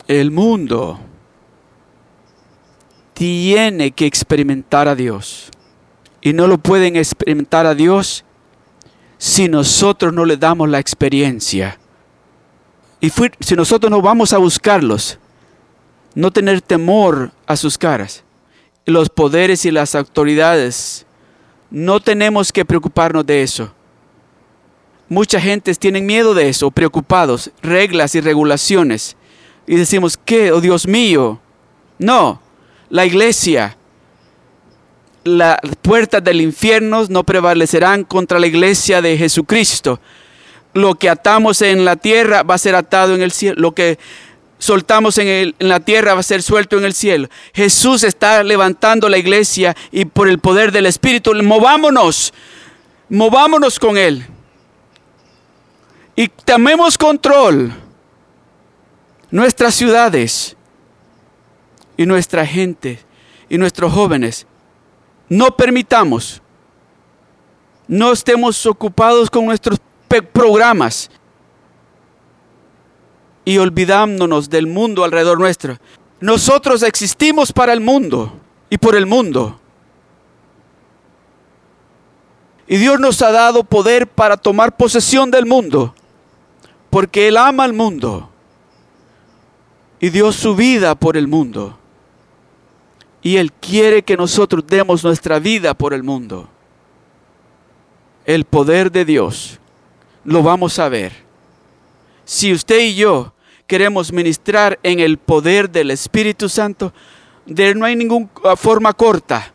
El 0.07 0.30
mundo 0.30 1.01
tiene 3.14 3.90
que 3.90 4.07
experimentar 4.07 4.88
a 4.88 4.95
Dios. 4.95 5.51
Y 6.20 6.32
no 6.32 6.47
lo 6.47 6.59
pueden 6.59 6.97
experimentar 6.97 7.66
a 7.66 7.74
Dios 7.74 8.24
si 9.18 9.49
nosotros 9.49 10.12
no 10.12 10.24
le 10.24 10.36
damos 10.36 10.68
la 10.68 10.78
experiencia. 10.78 11.78
Y 13.01 13.11
si 13.40 13.55
nosotros 13.57 13.90
no 13.90 14.01
vamos 14.01 14.32
a 14.32 14.38
buscarlos, 14.38 15.18
no 16.14 16.30
tener 16.30 16.62
temor 16.62 17.32
a 17.47 17.57
sus 17.57 17.76
caras 17.76 18.24
los 18.86 19.09
poderes 19.09 19.64
y 19.64 19.70
las 19.70 19.95
autoridades. 19.95 21.07
No 21.70 22.01
tenemos 22.01 22.53
que 22.53 22.64
preocuparnos 22.64 23.24
de 23.26 23.42
eso. 23.42 23.72
Mucha 25.09 25.40
gente 25.40 25.74
tiene 25.74 26.00
miedo 26.00 26.34
de 26.34 26.48
eso, 26.48 26.70
preocupados, 26.70 27.50
reglas 27.62 28.14
y 28.14 28.20
regulaciones. 28.20 29.16
Y 29.66 29.76
decimos, 29.76 30.18
¿qué? 30.24 30.52
Oh 30.52 30.61
Dios 30.61 30.86
mío. 30.86 31.40
No, 31.98 32.40
la 32.90 33.07
iglesia, 33.07 33.76
las 35.24 35.59
puertas 35.82 36.22
del 36.22 36.40
infierno 36.40 37.07
no 37.09 37.24
prevalecerán 37.24 38.05
contra 38.05 38.38
la 38.38 38.46
iglesia 38.46 39.00
de 39.00 39.16
Jesucristo. 39.16 40.00
Lo 40.72 40.96
que 40.96 41.09
atamos 41.09 41.62
en 41.62 41.84
la 41.84 41.96
tierra 41.96 42.42
va 42.42 42.55
a 42.55 42.59
ser 42.59 42.74
atado 42.74 43.14
en 43.14 43.22
el 43.22 43.30
cielo. 43.30 43.61
Lo 43.61 43.72
que 43.72 43.98
soltamos 44.59 45.18
en, 45.18 45.55
la 45.59 45.80
tierra 45.80 46.14
va 46.14 46.20
a 46.20 46.24
ser 46.24 46.42
suelto 46.42 46.78
en 46.78 46.84
el 46.84 46.94
cielo. 46.94 47.28
Jesús 47.52 48.02
está 48.02 48.42
levantando 48.42 49.09
la 49.09 49.18
iglesia 49.18 49.76
y 49.92 50.05
por 50.05 50.28
el 50.28 50.38
poder 50.38 50.72
del 50.72 50.86
Espíritu, 50.86 51.32
movámonos, 51.42 52.32
movámonos 53.09 53.78
con 53.78 53.96
Él. 53.96 54.26
Y 56.16 56.28
tomemos 56.28 56.96
control 56.96 57.72
nuestras 59.30 59.74
ciudades 59.74 60.56
y 61.96 62.06
nuestra 62.06 62.46
gente 62.46 63.00
y 63.48 63.58
nuestros 63.58 63.92
jóvenes. 63.92 64.46
No 65.28 65.56
permitamos, 65.56 66.40
no 67.88 68.12
estemos 68.12 68.64
ocupados 68.66 69.28
con 69.30 69.46
nuestros 69.46 69.80
programas 70.32 71.10
y 73.44 73.58
olvidándonos 73.58 74.48
del 74.48 74.66
mundo 74.66 75.04
alrededor 75.04 75.38
nuestro. 75.38 75.78
Nosotros 76.20 76.82
existimos 76.82 77.52
para 77.52 77.72
el 77.72 77.80
mundo 77.80 78.32
y 78.70 78.78
por 78.78 78.94
el 78.94 79.06
mundo. 79.06 79.60
Y 82.66 82.76
Dios 82.76 82.98
nos 82.98 83.20
ha 83.20 83.30
dado 83.30 83.64
poder 83.64 84.06
para 84.06 84.36
tomar 84.36 84.76
posesión 84.76 85.30
del 85.30 85.44
mundo, 85.44 85.94
porque 86.95 87.26
Él 87.26 87.36
ama 87.38 87.64
al 87.64 87.72
mundo 87.72 88.30
y 89.99 90.11
dio 90.11 90.30
su 90.30 90.55
vida 90.55 90.95
por 90.95 91.16
el 91.16 91.26
mundo. 91.26 91.76
Y 93.20 93.36
Él 93.36 93.51
quiere 93.53 94.05
que 94.05 94.16
nosotros 94.16 94.64
demos 94.64 95.03
nuestra 95.03 95.40
vida 95.40 95.74
por 95.74 95.92
el 95.92 96.05
mundo. 96.05 96.49
El 98.24 98.45
poder 98.45 98.92
de 98.92 99.05
Dios 99.05 99.59
lo 100.22 100.45
vamos 100.45 100.78
a 100.78 100.88
ver. 100.88 101.12
Si 102.24 102.53
usted 102.53 102.78
y 102.78 102.95
yo 102.95 103.32
queremos 103.66 104.12
ministrar 104.12 104.78
en 104.84 105.01
el 105.01 105.18
poder 105.18 105.68
del 105.68 105.90
Espíritu 105.90 106.49
Santo, 106.49 106.92
no 107.45 107.84
hay 107.84 107.97
ninguna 107.97 108.28
ah, 108.45 108.55
forma 108.55 108.92
corta, 108.92 109.53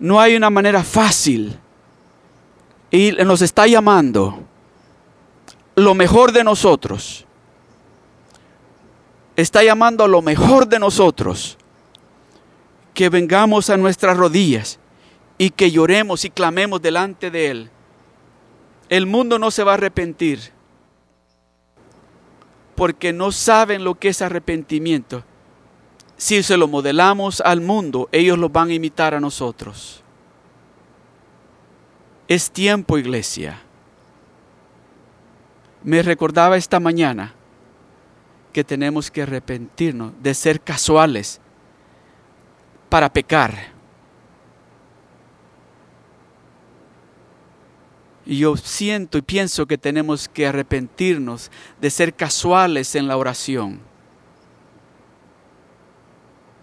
no 0.00 0.20
hay 0.20 0.34
una 0.34 0.50
manera 0.50 0.82
fácil. 0.82 1.56
Y 2.90 3.12
nos 3.12 3.40
está 3.40 3.68
llamando 3.68 4.49
lo 5.80 5.94
mejor 5.94 6.32
de 6.32 6.44
nosotros. 6.44 7.24
Está 9.36 9.62
llamando 9.62 10.04
a 10.04 10.08
lo 10.08 10.22
mejor 10.22 10.68
de 10.68 10.78
nosotros. 10.78 11.56
Que 12.94 13.08
vengamos 13.08 13.70
a 13.70 13.76
nuestras 13.76 14.16
rodillas 14.16 14.78
y 15.38 15.50
que 15.50 15.70
lloremos 15.70 16.24
y 16.24 16.30
clamemos 16.30 16.82
delante 16.82 17.30
de 17.30 17.50
Él. 17.50 17.70
El 18.88 19.06
mundo 19.06 19.38
no 19.38 19.50
se 19.50 19.64
va 19.64 19.72
a 19.72 19.74
arrepentir 19.74 20.52
porque 22.74 23.12
no 23.12 23.30
saben 23.30 23.84
lo 23.84 23.94
que 23.94 24.08
es 24.08 24.20
arrepentimiento. 24.20 25.22
Si 26.16 26.42
se 26.42 26.56
lo 26.56 26.68
modelamos 26.68 27.40
al 27.40 27.60
mundo, 27.60 28.08
ellos 28.12 28.38
lo 28.38 28.50
van 28.50 28.68
a 28.68 28.74
imitar 28.74 29.14
a 29.14 29.20
nosotros. 29.20 30.02
Es 32.28 32.50
tiempo, 32.50 32.98
iglesia. 32.98 33.62
Me 35.82 36.02
recordaba 36.02 36.56
esta 36.56 36.78
mañana 36.78 37.34
que 38.52 38.64
tenemos 38.64 39.10
que 39.10 39.22
arrepentirnos 39.22 40.12
de 40.22 40.34
ser 40.34 40.60
casuales 40.60 41.40
para 42.88 43.10
pecar. 43.12 43.54
Y 48.26 48.38
yo 48.38 48.56
siento 48.56 49.18
y 49.18 49.22
pienso 49.22 49.66
que 49.66 49.78
tenemos 49.78 50.28
que 50.28 50.46
arrepentirnos 50.46 51.50
de 51.80 51.90
ser 51.90 52.14
casuales 52.14 52.94
en 52.94 53.08
la 53.08 53.16
oración. 53.16 53.80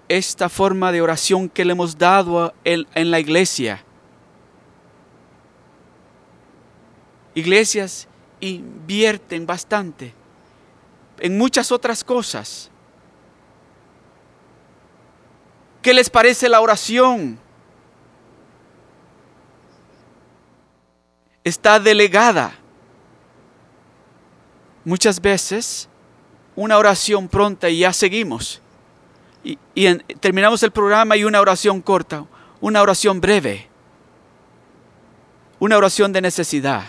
Esta 0.07 0.47
forma 0.47 0.91
de 0.91 1.01
oración 1.01 1.49
que 1.49 1.65
le 1.65 1.73
hemos 1.73 1.97
dado 1.97 2.53
en, 2.63 2.85
en 2.93 3.11
la 3.11 3.19
iglesia. 3.19 3.83
Iglesias 7.33 8.07
invierten 8.39 9.45
bastante 9.45 10.13
en 11.19 11.37
muchas 11.37 11.71
otras 11.71 12.03
cosas. 12.03 12.69
¿Qué 15.81 15.93
les 15.93 16.09
parece 16.09 16.49
la 16.49 16.61
oración? 16.61 17.39
está 21.47 21.79
delegada. 21.79 22.53
Muchas 24.83 25.19
veces 25.21 25.89
una 26.55 26.77
oración 26.77 27.27
pronta 27.27 27.69
y 27.69 27.79
ya 27.79 27.93
seguimos. 27.93 28.61
Y, 29.43 29.57
terminamos 30.19 30.61
el 30.63 30.71
programa 30.71 31.15
y 31.15 31.23
una 31.23 31.39
oración 31.39 31.81
corta, 31.81 32.25
una 32.59 32.81
oración 32.81 33.21
breve, 33.21 33.67
una 35.59 35.77
oración 35.77 36.11
de 36.11 36.21
necesidad. 36.21 36.83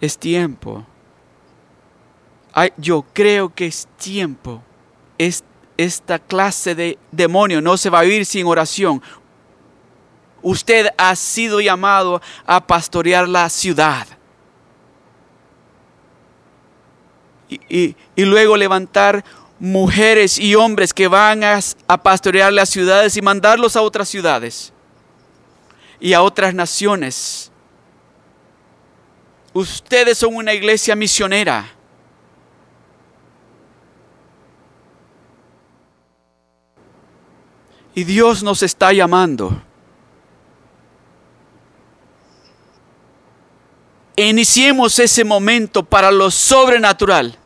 Es 0.00 0.18
tiempo. 0.18 0.84
yo 2.76 3.04
creo 3.12 3.54
que 3.54 3.66
es 3.66 3.88
tiempo. 3.96 4.62
esta 5.76 6.18
clase 6.18 6.74
de 6.74 6.98
demonio 7.12 7.60
no 7.60 7.76
se 7.76 7.90
va 7.90 8.00
a 8.00 8.04
ir 8.04 8.26
sin 8.26 8.46
oración. 8.46 9.02
Usted 10.42 10.88
ha 10.96 11.14
sido 11.16 11.60
llamado 11.60 12.20
a 12.46 12.64
pastorear 12.64 13.28
la 13.28 13.48
ciudad. 13.48 14.06
Y, 17.48 17.96
luego 18.16 18.56
levantar 18.56 19.24
mujeres 19.58 20.38
y 20.38 20.54
hombres 20.54 20.92
que 20.92 21.08
van 21.08 21.42
a 21.42 22.02
pastorear 22.02 22.52
las 22.52 22.68
ciudades 22.68 23.16
y 23.16 23.22
mandarlos 23.22 23.74
a 23.74 23.82
otras 23.82 24.08
ciudades 24.08 24.72
y 26.00 26.12
a 26.12 26.22
otras 26.22 26.54
naciones. 26.54 27.50
Ustedes 29.58 30.18
son 30.18 30.36
una 30.36 30.54
iglesia 30.54 30.94
misionera. 30.94 31.68
Y 37.92 38.04
Dios 38.04 38.44
nos 38.44 38.62
está 38.62 38.92
llamando. 38.92 39.60
Iniciemos 44.14 44.96
ese 45.00 45.24
momento 45.24 45.82
para 45.82 46.12
lo 46.12 46.30
sobrenatural. 46.30 47.36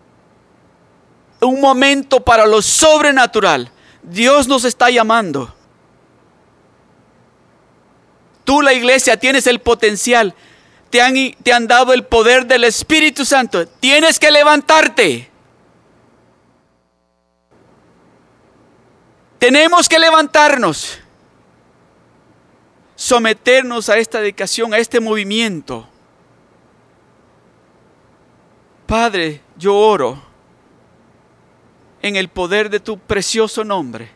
Un 1.41 1.63
momento 1.63 2.21
para 2.21 2.45
lo 2.45 2.61
sobrenatural. 2.61 3.73
Dios 4.03 4.47
nos 4.49 4.67
está 4.67 4.91
llamando. 4.91 5.55
Tú, 8.45 8.61
la 8.61 8.75
iglesia, 8.75 9.17
tienes 9.17 9.47
el 9.47 9.61
potencial. 9.61 10.35
Te 10.93 11.01
han, 11.01 11.67
dado 11.67 11.95
el 11.95 12.05
poder 12.05 12.45
del 12.45 12.65
Espíritu 12.65 13.25
Santo. 13.25 13.67
Tienes 13.67 14.19
que 14.19 14.31
levantarte. 14.31 15.31
Tenemos 19.39 19.89
que 19.89 19.99
levantarnos, 19.99 20.99
someternos 22.95 23.89
a 23.89 23.97
esta 23.97 24.21
dedicación, 24.21 24.75
a 24.75 24.79
este 24.79 25.01
movimiento. 25.01 25.89
Padre, 28.87 29.41
yo 29.57 29.75
oro 29.75 30.23
en 32.03 32.17
el 32.17 32.29
poder 32.29 32.69
de 32.69 32.81
tu 32.81 32.99
precioso 32.99 33.65
nombre, 33.65 34.11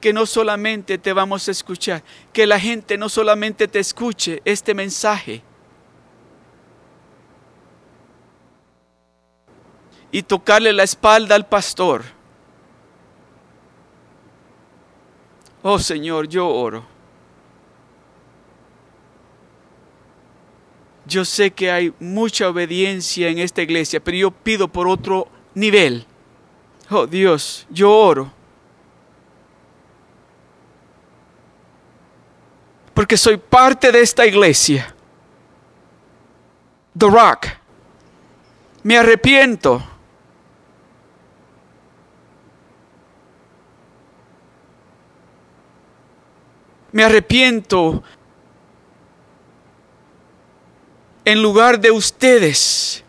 que 0.00 0.12
no 0.12 0.26
solamente 0.26 0.98
te 0.98 1.12
vamos 1.12 1.48
a 1.48 1.50
escuchar, 1.50 2.02
que 2.32 2.46
la 2.46 2.60
gente 2.60 2.96
no 2.96 3.08
solamente 3.08 3.68
te 3.68 3.78
escuche 3.78 4.40
este 4.44 4.74
mensaje, 4.74 5.42
y 10.10 10.22
tocarle 10.22 10.72
la 10.72 10.84
espalda 10.84 11.34
al 11.34 11.46
pastor, 11.46 12.02
Oh 15.62 15.78
Señor, 15.78 16.28
yo 16.28 16.48
oro. 16.48 16.84
Yo 21.04 21.24
sé 21.24 21.50
que 21.50 21.70
hay 21.70 21.92
mucha 21.98 22.48
obediencia 22.48 23.28
en 23.28 23.38
esta 23.38 23.62
iglesia, 23.62 23.98
pero 23.98 24.16
yo 24.16 24.30
pido 24.30 24.68
por 24.68 24.86
otro 24.86 25.28
nivel. 25.54 26.04
Oh 26.90 27.06
Dios, 27.06 27.66
yo 27.70 27.92
oro. 27.92 28.32
Porque 32.98 33.16
soy 33.16 33.36
parte 33.36 33.92
de 33.92 34.00
esta 34.00 34.26
iglesia. 34.26 34.92
The 36.98 37.06
Rock. 37.06 37.46
Me 38.82 38.98
arrepiento 38.98 39.80
me 46.90 47.04
arrepiento 47.04 48.02
en 51.24 51.40
lugar 51.40 51.78
de 51.78 51.92
ustedes. 51.92 53.04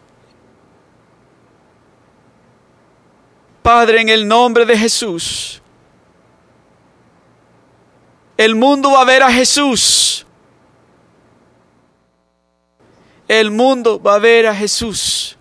Padre, 3.63 4.01
en 4.01 4.09
el 4.09 4.27
nombre 4.27 4.67
de 4.67 4.77
Jesús, 4.77 5.63
el 8.39 8.55
mundo 8.55 8.91
va 8.91 9.01
a 9.01 9.03
ver 9.03 9.21
a 9.21 9.29
Jesús. 9.29 10.25
El 13.27 13.51
mundo 13.51 14.01
va 14.01 14.15
a 14.15 14.19
ver 14.19 14.47
a 14.47 14.55
Jesús. 14.55 15.37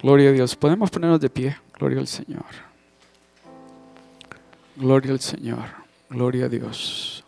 Gloria 0.00 0.28
a 0.28 0.32
Dios. 0.32 0.54
Podemos 0.54 0.90
ponernos 0.90 1.18
de 1.18 1.28
pie. 1.28 1.58
Gloria 1.76 1.98
al 1.98 2.06
Señor. 2.06 2.44
Gloria 4.76 5.10
al 5.10 5.20
Señor. 5.20 5.64
Gloria 6.08 6.44
a 6.44 6.48
Dios. 6.48 7.24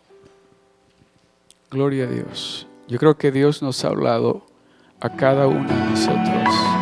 Gloria 1.69 2.05
a 2.05 2.07
Dios. 2.07 2.65
Yo 2.87 2.97
creo 2.97 3.17
que 3.17 3.33
Dios 3.33 3.61
nos 3.61 3.83
ha 3.83 3.89
hablado 3.89 4.54
a 5.05 5.09
cada 5.09 5.45
uno 5.45 5.69
de 5.69 5.89
nosotros. 5.91 6.74